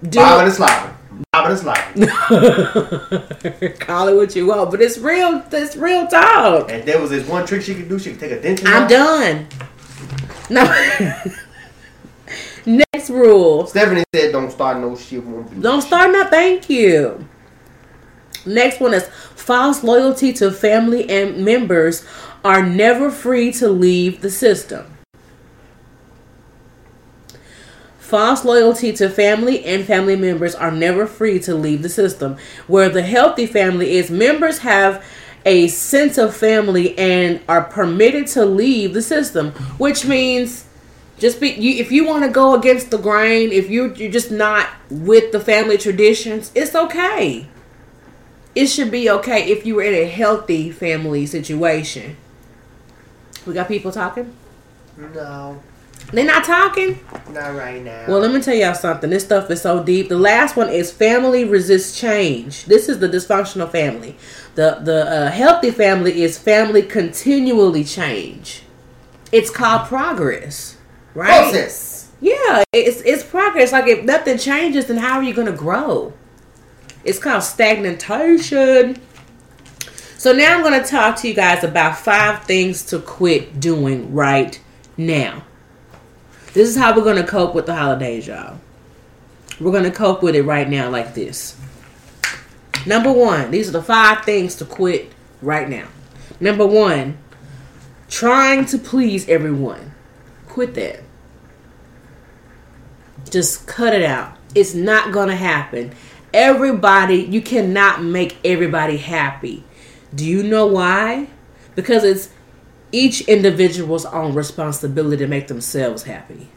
[0.02, 0.96] Bobbing doing and
[1.32, 1.32] sliding.
[1.32, 2.06] Bobbing and sliding.
[3.78, 5.42] call it what you want, but it's real.
[5.52, 6.70] It's real talk.
[6.70, 7.98] and there was this one trick she could do.
[7.98, 8.68] She could take a dentist.
[8.68, 8.90] I'm out.
[8.90, 9.46] done.
[10.50, 10.64] No.
[12.94, 13.66] Next rule.
[13.66, 15.22] Stephanie said, "Don't start no shit."
[15.60, 16.24] Don't start no.
[16.28, 17.26] Thank you.
[18.44, 22.04] Next one is false loyalty to family and members
[22.44, 24.86] are never free to leave the system.
[28.12, 32.36] False loyalty to family and family members are never free to leave the system.
[32.66, 35.02] Where the healthy family is, members have
[35.46, 40.66] a sense of family and are permitted to leave the system, which means
[41.16, 44.30] just be you, if you want to go against the grain, if you you're just
[44.30, 47.46] not with the family traditions, it's okay.
[48.54, 52.18] It should be okay if you were in a healthy family situation.
[53.46, 54.36] We got people talking.
[54.98, 55.62] No,
[56.12, 57.00] They're not talking.
[57.30, 58.04] not right now.
[58.06, 59.08] Well, let me tell y'all something.
[59.08, 60.10] This stuff is so deep.
[60.10, 62.66] The last one is family resists change.
[62.66, 64.16] This is the dysfunctional family.
[64.54, 68.62] The the uh, healthy family is family continually change.
[69.32, 70.76] It's called progress,
[71.14, 71.50] right?
[71.50, 72.10] process.
[72.20, 73.72] Yeah, it's it's progress.
[73.72, 76.12] Like if nothing changes, then how are you gonna grow?
[77.04, 79.00] It's called stagnation.
[80.18, 84.60] So now I'm gonna talk to you guys about five things to quit doing right
[84.98, 85.44] now.
[86.54, 88.58] This is how we're gonna cope with the holidays, y'all.
[89.58, 91.56] We're gonna cope with it right now like this.
[92.86, 95.86] Number one, these are the five things to quit right now.
[96.40, 97.16] Number one,
[98.08, 99.92] trying to please everyone.
[100.46, 101.00] Quit that.
[103.30, 104.36] Just cut it out.
[104.54, 105.92] It's not gonna happen.
[106.34, 109.64] Everybody, you cannot make everybody happy.
[110.14, 111.28] Do you know why?
[111.74, 112.28] Because it's
[112.92, 116.48] each individual's own responsibility to make themselves happy,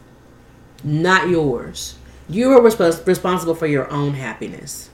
[0.83, 1.95] not yours.
[2.29, 4.89] You are respons- responsible for your own happiness,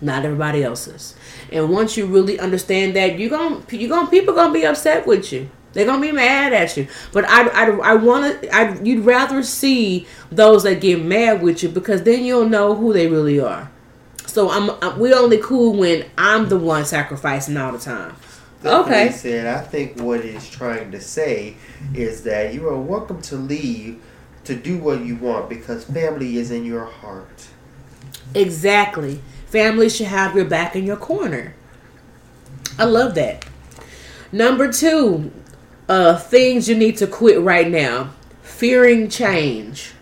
[0.00, 1.14] not everybody else's.
[1.52, 5.32] And once you really understand that, you gon' you gon' people gonna be upset with
[5.32, 5.50] you.
[5.72, 6.88] They're gonna be mad at you.
[7.12, 8.54] But I I, I want to.
[8.54, 12.92] I you'd rather see those that get mad with you because then you'll know who
[12.92, 13.70] they really are.
[14.26, 18.16] So I'm, I'm we only cool when I'm the one sacrificing all the time.
[18.66, 19.10] Okay.
[19.10, 21.56] said, I think what it's trying to say
[21.94, 24.02] is that you are welcome to leave
[24.44, 27.48] to do what you want because family is in your heart.
[28.34, 29.20] Exactly.
[29.46, 31.54] Family should have your back in your corner.
[32.78, 33.44] I love that.
[34.32, 35.32] Number two,
[35.88, 38.10] uh, things you need to quit right now.
[38.42, 39.92] Fearing change.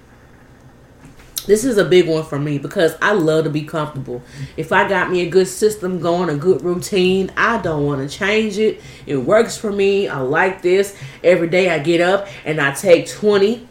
[1.46, 4.22] This is a big one for me because I love to be comfortable.
[4.56, 8.18] If I got me a good system going, a good routine, I don't want to
[8.18, 8.80] change it.
[9.06, 10.08] It works for me.
[10.08, 10.96] I like this.
[11.22, 13.68] Every day I get up and I take 20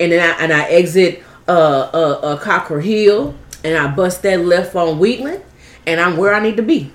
[0.00, 4.40] and then I, and I exit uh, uh, uh, Cockrell Hill, and I bust that
[4.40, 5.42] left on Wheatland,
[5.86, 6.90] and I'm where I need to be.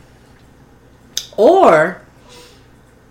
[1.38, 2.02] Or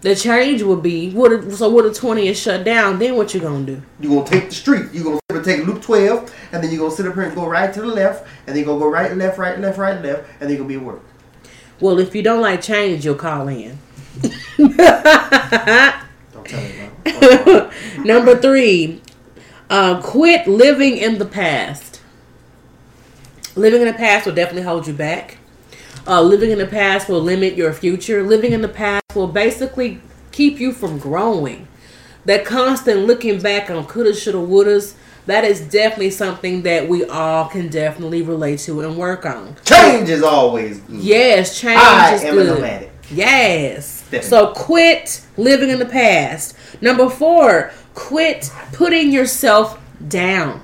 [0.00, 3.40] the change would be what so what if 20 is shut down then what you
[3.40, 4.92] gonna do You gonna take the street.
[4.92, 7.46] You gonna and take loop twelve, and then you're gonna sit up here and go
[7.48, 9.78] right to the left, and then you're gonna go right, and left, right, and left,
[9.78, 11.02] right, and left, and then you gonna be at work.
[11.80, 13.78] well if you don't like change you'll call in.
[14.56, 14.76] Don't
[16.46, 19.00] tell me, number three
[19.70, 22.00] uh, quit living in the past.
[23.54, 25.38] Living in the past will definitely hold you back.
[26.06, 28.22] Uh, living in the past will limit your future.
[28.22, 30.00] Living in the past will basically
[30.32, 31.68] keep you from growing.
[32.24, 34.94] That constant looking back on coulda shoulda wouldas
[35.28, 40.08] that is definitely something that we all can definitely relate to and work on Change
[40.10, 40.96] is always good.
[41.00, 42.46] Yes, change I is good.
[42.48, 42.92] a nomadic.
[43.10, 44.02] Yes.
[44.10, 44.28] Definitely.
[44.28, 46.54] So quit living in the past.
[46.82, 50.60] Number four, quit putting yourself down.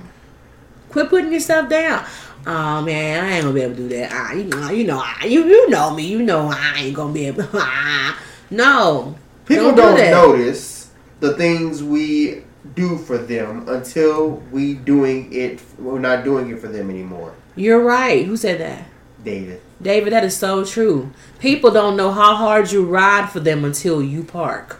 [0.89, 2.05] Quit putting yourself down.
[2.47, 4.11] Oh man, I ain't gonna be able to do that.
[4.13, 6.05] Ah, you know, you know, I- you you know me.
[6.05, 7.45] You know I ain't gonna be able.
[7.55, 8.19] Ah,
[8.51, 10.11] no, People do don't, that.
[10.11, 10.89] notice
[11.19, 12.43] the things we
[12.75, 15.61] do for them until we doing it.
[15.79, 17.33] We're not doing it for them anymore.
[17.55, 18.25] You're right.
[18.25, 18.85] Who said that?
[19.23, 19.61] David.
[19.81, 21.11] David, that is so true.
[21.39, 24.79] People don't know how hard you ride for them until you park.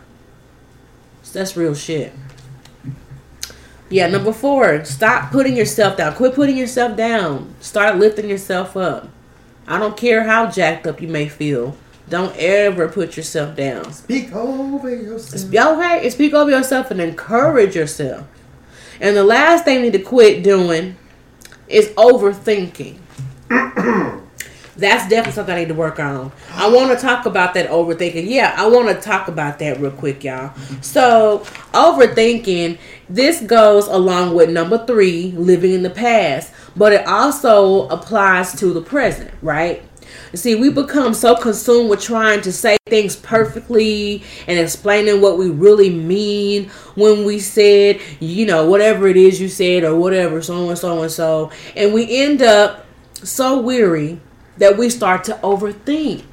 [1.23, 2.13] So That's real shit.
[3.89, 6.15] Yeah, number four, stop putting yourself down.
[6.15, 7.53] Quit putting yourself down.
[7.59, 9.09] Start lifting yourself up.
[9.67, 11.77] I don't care how jacked up you may feel.
[12.09, 13.91] Don't ever put yourself down.
[13.91, 15.33] Speak over yourself.
[15.53, 18.27] Okay, speak over yourself and encourage yourself.
[19.01, 20.95] And the last thing you need to quit doing
[21.67, 22.99] is overthinking.
[24.77, 26.33] That's definitely something I need to work on.
[26.51, 28.27] I want to talk about that overthinking.
[28.27, 30.53] Yeah, I want to talk about that real quick, y'all.
[30.81, 31.39] So,
[31.73, 32.77] overthinking,
[33.07, 38.73] this goes along with number three, living in the past, but it also applies to
[38.73, 39.81] the present, right?
[40.35, 45.49] See, we become so consumed with trying to say things perfectly and explaining what we
[45.49, 50.69] really mean when we said, you know, whatever it is you said or whatever, so
[50.69, 51.51] and so and so.
[51.75, 54.19] And we end up so weary
[54.57, 56.23] that we start to overthink.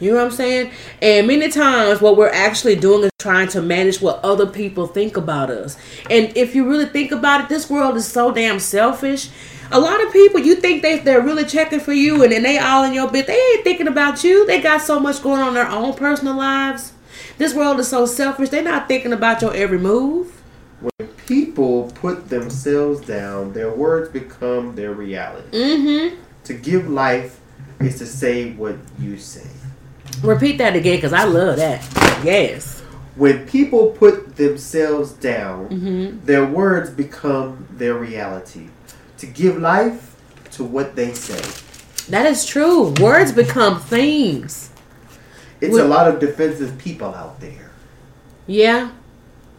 [0.00, 0.70] You know what I'm saying?
[1.02, 5.16] And many times, what we're actually doing is trying to manage what other people think
[5.16, 5.76] about us.
[6.08, 9.28] And if you really think about it, this world is so damn selfish.
[9.70, 12.58] A lot of people, you think they, they're really checking for you and then they
[12.58, 13.26] all in your bit.
[13.26, 14.46] They ain't thinking about you.
[14.46, 16.92] They got so much going on in their own personal lives.
[17.36, 18.48] This world is so selfish.
[18.48, 20.40] They're not thinking about your every move.
[20.80, 25.50] When people put themselves down, their words become their reality.
[25.50, 26.16] Mm-hmm.
[26.44, 27.38] To give life
[27.80, 29.46] is to say what you say.
[30.22, 31.82] Repeat that again because I love that.
[32.24, 32.80] Yes.
[33.16, 36.24] When people put themselves down, Mm-hmm.
[36.24, 38.68] their words become their reality.
[39.18, 40.16] To give life
[40.52, 41.40] to what they say.
[42.10, 42.94] That is true.
[43.00, 44.70] Words become things.
[45.60, 47.70] It's Well- a lot of defensive people out there.
[48.46, 48.90] Yeah,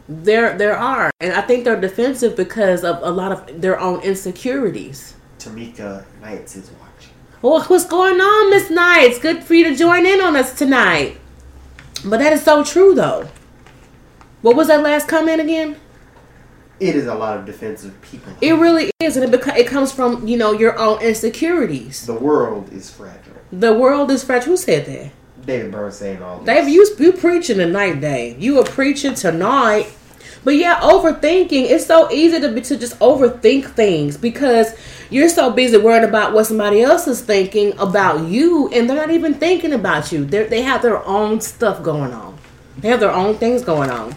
[0.07, 3.99] there there are, and I think they're defensive because of a lot of their own
[4.01, 5.13] insecurities.
[5.37, 7.13] Tamika Knights is watching.
[7.41, 9.19] Well, what's going on, Miss Knights?
[9.19, 11.17] Good for you to join in on us tonight.
[12.03, 13.27] But that is so true, though.
[14.41, 15.75] What was that last comment again?
[16.79, 18.33] It is a lot of defensive people.
[18.41, 22.05] It really is, and it beca- it comes from you know your own insecurities.
[22.05, 23.33] the world is fragile.
[23.51, 24.51] The world is fragile.
[24.51, 25.11] Who said that?
[25.45, 26.45] David Byrne saying all this.
[26.45, 28.41] Dave, you you preaching tonight, Dave.
[28.41, 29.91] You are preaching tonight.
[30.43, 31.69] But yeah, overthinking.
[31.69, 34.73] It's so easy to be, to just overthink things because
[35.09, 39.11] you're so busy worrying about what somebody else is thinking about you, and they're not
[39.11, 40.23] even thinking about you.
[40.23, 42.37] They they have their own stuff going on.
[42.77, 44.15] They have their own things going on.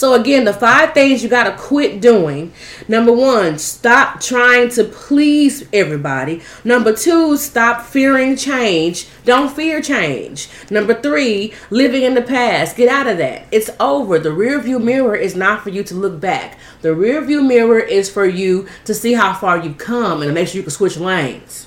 [0.00, 2.54] So again, the five things you gotta quit doing.
[2.88, 6.40] Number one, stop trying to please everybody.
[6.64, 9.08] Number two, stop fearing change.
[9.26, 10.48] Don't fear change.
[10.70, 12.78] Number three, living in the past.
[12.78, 13.42] Get out of that.
[13.52, 14.18] It's over.
[14.18, 16.58] The rear view mirror is not for you to look back.
[16.80, 20.32] The rear view mirror is for you to see how far you've come and to
[20.32, 21.66] make sure you can switch lanes.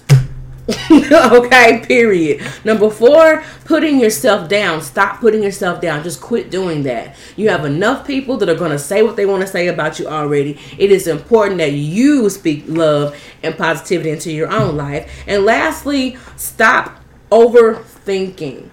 [0.92, 2.42] okay, period.
[2.64, 4.82] Number four, putting yourself down.
[4.82, 6.04] Stop putting yourself down.
[6.04, 7.18] Just quit doing that.
[7.36, 10.00] You have enough people that are going to say what they want to say about
[10.00, 10.58] you already.
[10.78, 15.12] It is important that you speak love and positivity into your own life.
[15.28, 16.98] And lastly, stop
[17.30, 18.70] overthinking.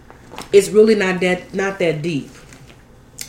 [0.53, 2.31] It's really not that not that deep.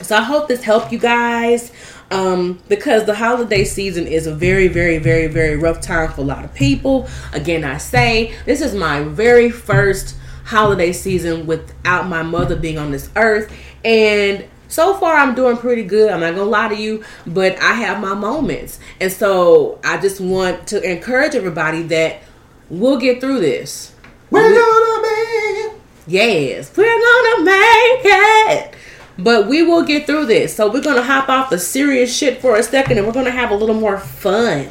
[0.03, 1.71] So I hope this helped you guys.
[2.11, 6.25] Um, because the holiday season is a very, very, very, very rough time for a
[6.25, 7.07] lot of people.
[7.31, 12.91] Again, I say this is my very first holiday season without my mother being on
[12.91, 13.55] this earth.
[13.85, 16.11] And so far I'm doing pretty good.
[16.11, 20.21] I'm not gonna lie to you, but I have my moments, and so I just
[20.21, 22.21] want to encourage everybody that
[22.69, 23.93] we'll get through this.
[24.29, 25.81] We're gonna make it.
[26.07, 28.75] Yes, we're gonna make it.
[29.23, 30.55] But we will get through this.
[30.55, 33.51] So we're gonna hop off the serious shit for a second, and we're gonna have
[33.51, 34.69] a little more fun.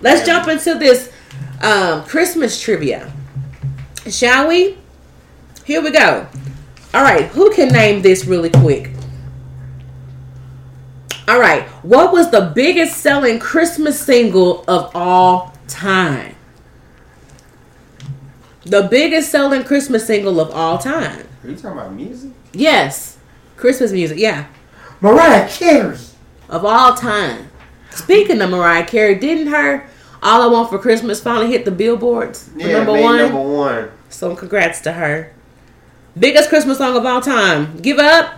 [0.00, 1.12] Let's jump into this
[1.62, 3.12] um, Christmas trivia,
[4.08, 4.76] shall we?
[5.64, 6.26] Here we go.
[6.92, 8.90] All right, who can name this really quick?
[11.26, 16.36] All right, what was the biggest selling Christmas single of all time?
[18.66, 21.26] The biggest selling Christmas single of all time.
[21.42, 22.30] Are you talking about music?
[22.52, 23.13] Yes,
[23.56, 24.18] Christmas music.
[24.18, 24.46] Yeah,
[25.00, 25.96] Mariah Carey.
[26.48, 27.50] of all time.
[27.90, 29.86] Speaking of Mariah Carey, didn't her
[30.22, 33.16] "All I Want for Christmas" finally hit the billboards Yeah, number one?
[33.18, 33.88] number one.
[34.08, 35.32] So congrats to her.
[36.18, 37.76] Biggest Christmas song of all time.
[37.78, 38.34] Give up.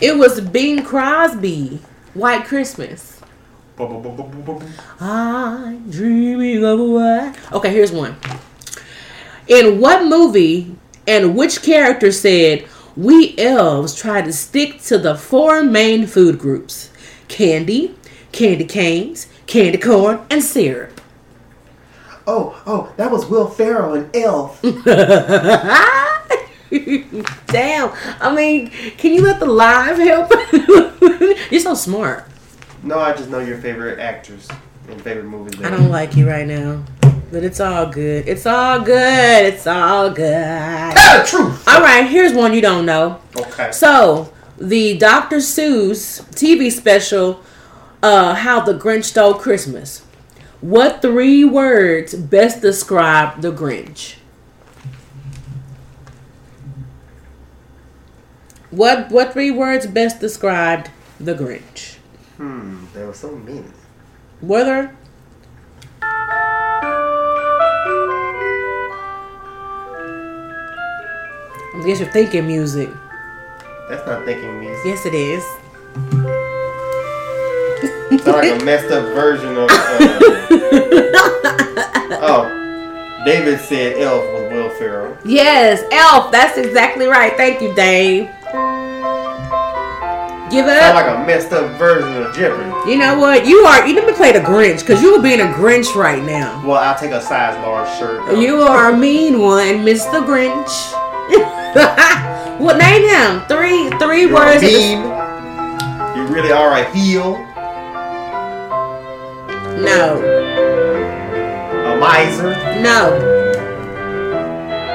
[0.00, 1.80] It was Bing Crosby.
[2.14, 3.20] White Christmas.
[5.00, 7.34] I'm dreaming of a white.
[7.52, 8.16] Okay, here's one.
[9.48, 10.76] In what movie
[11.06, 12.64] and which character said
[12.96, 16.90] we elves try to stick to the four main food groups:
[17.28, 17.94] candy,
[18.32, 21.00] candy canes, candy corn, and syrup?
[22.26, 24.60] Oh, oh, that was Will Ferrell and Elf.
[27.46, 27.92] Damn.
[28.20, 30.32] I mean, can you let the live help?
[31.50, 32.24] You're so smart.
[32.82, 34.48] no, I just know your favorite actors
[34.88, 35.60] and favorite movies.
[35.62, 36.82] I don't like you right now.
[37.34, 38.28] But it's all good.
[38.28, 39.44] It's all good.
[39.44, 40.94] It's all good.
[40.96, 41.66] Tell the truth.
[41.66, 43.20] All right, here's one you don't know.
[43.36, 43.72] Okay.
[43.72, 45.38] So, the Dr.
[45.38, 47.42] Seuss TV special,
[48.04, 50.04] uh, How the Grinch Stole Christmas.
[50.60, 54.14] What three words best describe the Grinch?
[58.70, 61.96] What what three words best described the Grinch?
[62.36, 63.64] Hmm, there were so many.
[64.40, 64.96] Whether
[71.74, 72.88] I guess you're thinking music.
[73.88, 74.84] That's not thinking music.
[74.84, 75.44] Yes, it is.
[78.12, 79.68] It's like a messed up version of.
[79.70, 80.08] Uh,
[82.22, 85.16] oh, David said Elf was Will Ferrell.
[85.24, 86.30] Yes, Elf.
[86.30, 87.36] That's exactly right.
[87.36, 88.28] Thank you, Dave.
[90.50, 91.06] Give it Sound up.
[91.06, 92.70] like a messed up version of Jeopardy.
[92.90, 93.44] You know what?
[93.46, 93.86] You are.
[93.86, 96.64] You let me play the Grinch because you are being a Grinch right now.
[96.64, 98.38] Well, I'll take a size large shirt.
[98.38, 100.24] You are a mean one, Mr.
[100.24, 100.92] Grinch.
[102.58, 103.40] what name him?
[103.48, 104.60] Three three You're words.
[104.60, 105.02] that mean.
[106.16, 107.36] You really are a heel,
[109.82, 110.20] no,
[111.84, 112.50] a miser.
[112.80, 113.18] no.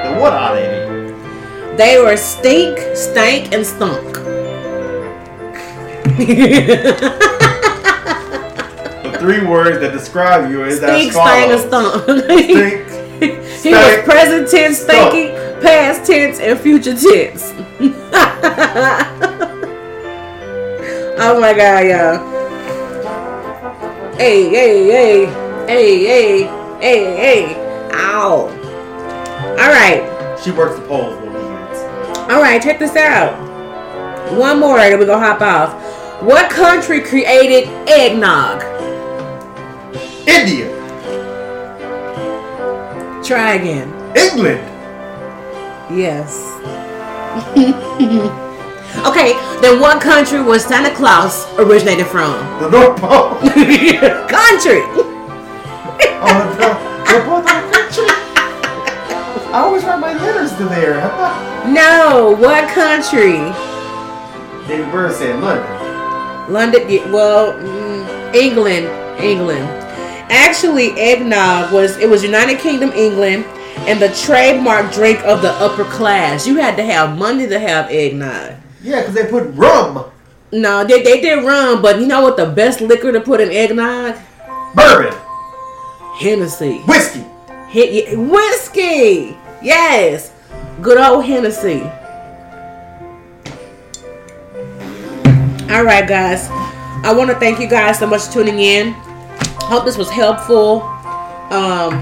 [0.03, 1.75] Then what are they?
[1.75, 4.15] They were stink, stank, and stunk.
[9.03, 12.03] The three words that describe you is Stink, as stank, and stunk.
[12.25, 12.87] Stink,
[13.19, 15.13] He was stank, present tense Stunk.
[15.61, 17.53] Past tense, and future tense.
[21.21, 22.39] oh my god, y'all.
[24.17, 25.25] Hey, hey, hey,
[25.65, 26.43] hey, hey,
[26.81, 27.89] hey, hey.
[27.93, 28.47] Ow.
[29.51, 30.39] Alright.
[30.43, 31.15] She works the polls.
[32.29, 33.37] Alright, check this out.
[34.37, 36.21] One more and we're gonna hop off.
[36.21, 38.61] What country created eggnog?
[40.27, 40.67] India,
[43.23, 43.89] Try again.
[44.15, 44.59] England,
[45.91, 46.45] Yes.
[49.07, 52.33] okay, then what country was Santa Claus originated from?
[52.61, 53.35] the North Pole.
[54.29, 54.83] country.
[56.21, 56.69] Oh, the,
[57.09, 58.05] the both country.
[59.51, 61.01] I always write my letters to there.
[61.67, 63.37] No, what country?
[64.67, 66.53] David Byrne said London.
[66.53, 67.11] London.
[67.11, 68.87] Well, mm, England.
[69.19, 69.65] England.
[70.29, 73.45] Actually, eggnog was it was United Kingdom, England,
[73.87, 76.45] and the trademark drink of the upper class.
[76.47, 78.55] You had to have money to have eggnog.
[78.81, 80.05] Yeah, because they put rum,
[80.51, 83.49] No, they, they did rum, but you know what the best liquor to put in
[83.51, 84.15] eggnog?
[84.75, 85.17] bourbon,
[86.19, 86.77] Hennessy.
[86.87, 87.25] whiskey.
[87.69, 89.37] Hit whiskey.
[89.61, 90.31] Yes.
[90.81, 91.81] Good old Hennessy.
[95.71, 96.47] All right, guys.
[97.03, 98.93] I want to thank you guys so much for tuning in.
[99.69, 100.81] Hope this was helpful.
[101.51, 101.93] Um,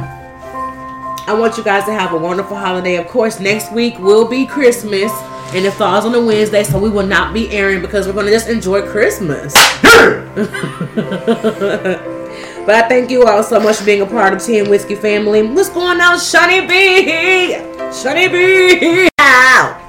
[1.27, 2.95] I want you guys to have a wonderful holiday.
[2.95, 5.11] Of course, next week will be Christmas,
[5.53, 8.27] and it falls on a Wednesday, so we will not be airing because we're going
[8.27, 9.53] to just enjoy Christmas.
[12.67, 14.95] But I thank you all so much for being a part of Tea and Whiskey
[14.95, 15.41] family.
[15.41, 17.55] What's going on, Shunny B?
[17.95, 19.07] Shunny B!
[19.17, 19.79] Yeah.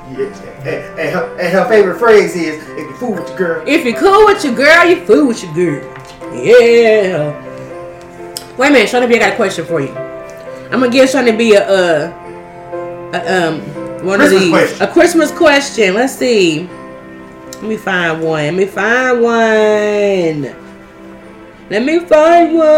[0.63, 3.85] Hey, hey, hey, And her favorite phrase is, "If you fool with your girl." If
[3.85, 5.93] you're cool with your girl, you fool with your girl.
[6.33, 7.35] Yeah.
[8.57, 10.08] Wait a minute, Shawnee B, I got a question for you.
[10.71, 12.13] I'm gonna give Shawnee B a, uh,
[13.15, 13.61] a um
[14.05, 14.83] one Christmas of these question.
[14.83, 15.95] a Christmas question.
[15.95, 16.69] Let's see.
[17.55, 18.45] Let me find one.
[18.45, 20.43] Let me find one.
[21.71, 22.69] Let me find one.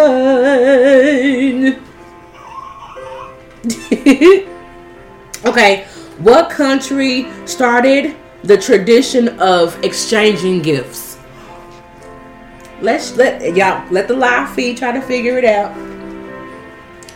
[5.44, 5.84] okay,
[6.18, 11.18] what country started the tradition of exchanging gifts?
[12.80, 15.89] Let's let y'all let the live feed try to figure it out.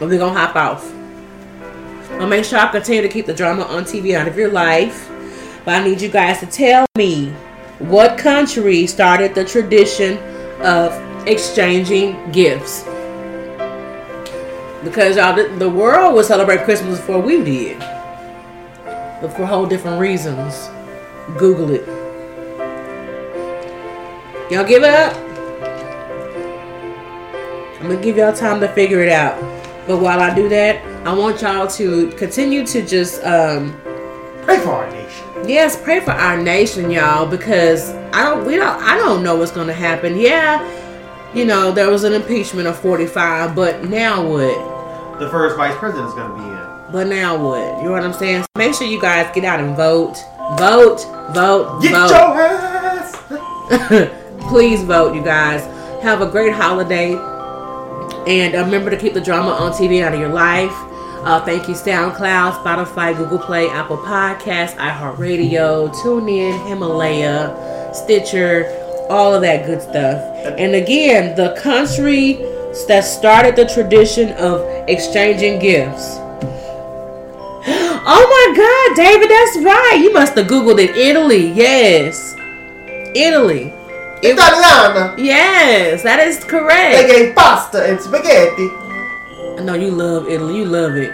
[0.04, 0.92] But we're gonna hop off.
[2.20, 5.08] I'll make sure I continue to keep the drama on TV out of your life.
[5.64, 7.30] But I need you guys to tell me
[7.78, 10.18] what country started the tradition
[10.60, 10.92] of
[11.26, 12.82] exchanging gifts.
[14.84, 17.78] Because y'all, the- world would celebrate Christmas before we did,
[19.22, 20.68] but for whole different reasons.
[21.38, 21.86] Google it.
[24.52, 25.16] Y'all give up?
[27.80, 29.53] I'm gonna give y'all time to figure it out.
[29.86, 33.78] But while I do that, I want y'all to continue to just um,
[34.44, 35.24] Pray for our nation.
[35.48, 39.52] Yes, pray for our nation, y'all, because I don't we don't I don't know what's
[39.52, 40.18] gonna happen.
[40.18, 40.62] Yeah,
[41.34, 45.18] you know, there was an impeachment of 45, but now what?
[45.18, 46.92] The first vice president is gonna be in.
[46.92, 47.78] But now what?
[47.78, 48.42] You know what I'm saying?
[48.42, 50.16] So make sure you guys get out and vote.
[50.58, 51.00] Vote,
[51.34, 52.10] vote, Get vote.
[52.10, 53.16] your ass.
[54.50, 55.62] Please vote, you guys.
[56.02, 57.14] Have a great holiday.
[58.26, 60.72] And remember to keep the drama on TV out of your life.
[61.24, 68.66] Uh, thank you, SoundCloud, Spotify, Google Play, Apple Podcasts, iHeartRadio, TuneIn, Himalaya, Stitcher,
[69.08, 70.20] all of that good stuff.
[70.58, 72.34] And again, the country
[72.88, 76.18] that started the tradition of exchanging gifts.
[78.06, 80.00] Oh my God, David, that's right.
[80.02, 80.94] You must have Googled it.
[80.94, 82.34] Italy, yes.
[83.16, 83.72] Italy.
[84.24, 85.14] It- Italiana.
[85.18, 86.96] yes, that is correct.
[86.96, 87.08] They correct.
[87.12, 88.68] gave pasta and spaghetti.
[89.58, 90.56] I know you love Italy.
[90.58, 91.12] You love it.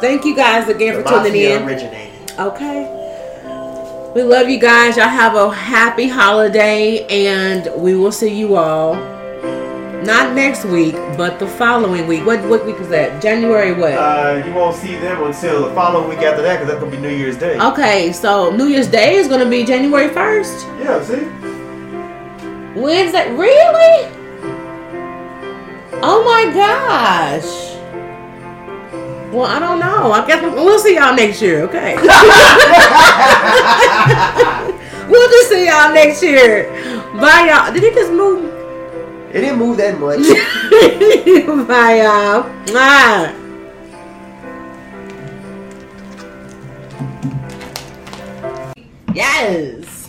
[0.00, 1.62] Thank you guys again The for tuning in.
[1.64, 2.32] originated.
[2.38, 2.96] Okay.
[4.14, 4.96] We love you guys.
[4.96, 8.94] Y'all have a happy holiday, and we will see you all
[10.02, 12.24] not next week, but the following week.
[12.26, 13.20] What what week is that?
[13.22, 13.92] January what?
[13.92, 16.96] Uh, you won't see them until the following week after that, because that's gonna be
[17.02, 17.58] New Year's Day.
[17.60, 20.66] okay, so New Year's Day is gonna be January first.
[20.82, 21.26] Yeah, see.
[22.74, 23.32] Wednesday?
[23.34, 24.08] Really?
[26.02, 27.44] Oh my gosh.
[29.32, 30.12] Well, I don't know.
[30.12, 31.96] I guess we'll see y'all next year, okay?
[35.08, 36.64] we'll just see y'all next year.
[37.20, 37.72] Bye, y'all.
[37.72, 38.46] Did it just move?
[39.32, 40.18] It didn't move that much.
[41.68, 42.42] Bye, y'all.
[42.66, 43.36] Mwah.
[49.14, 50.08] Yes.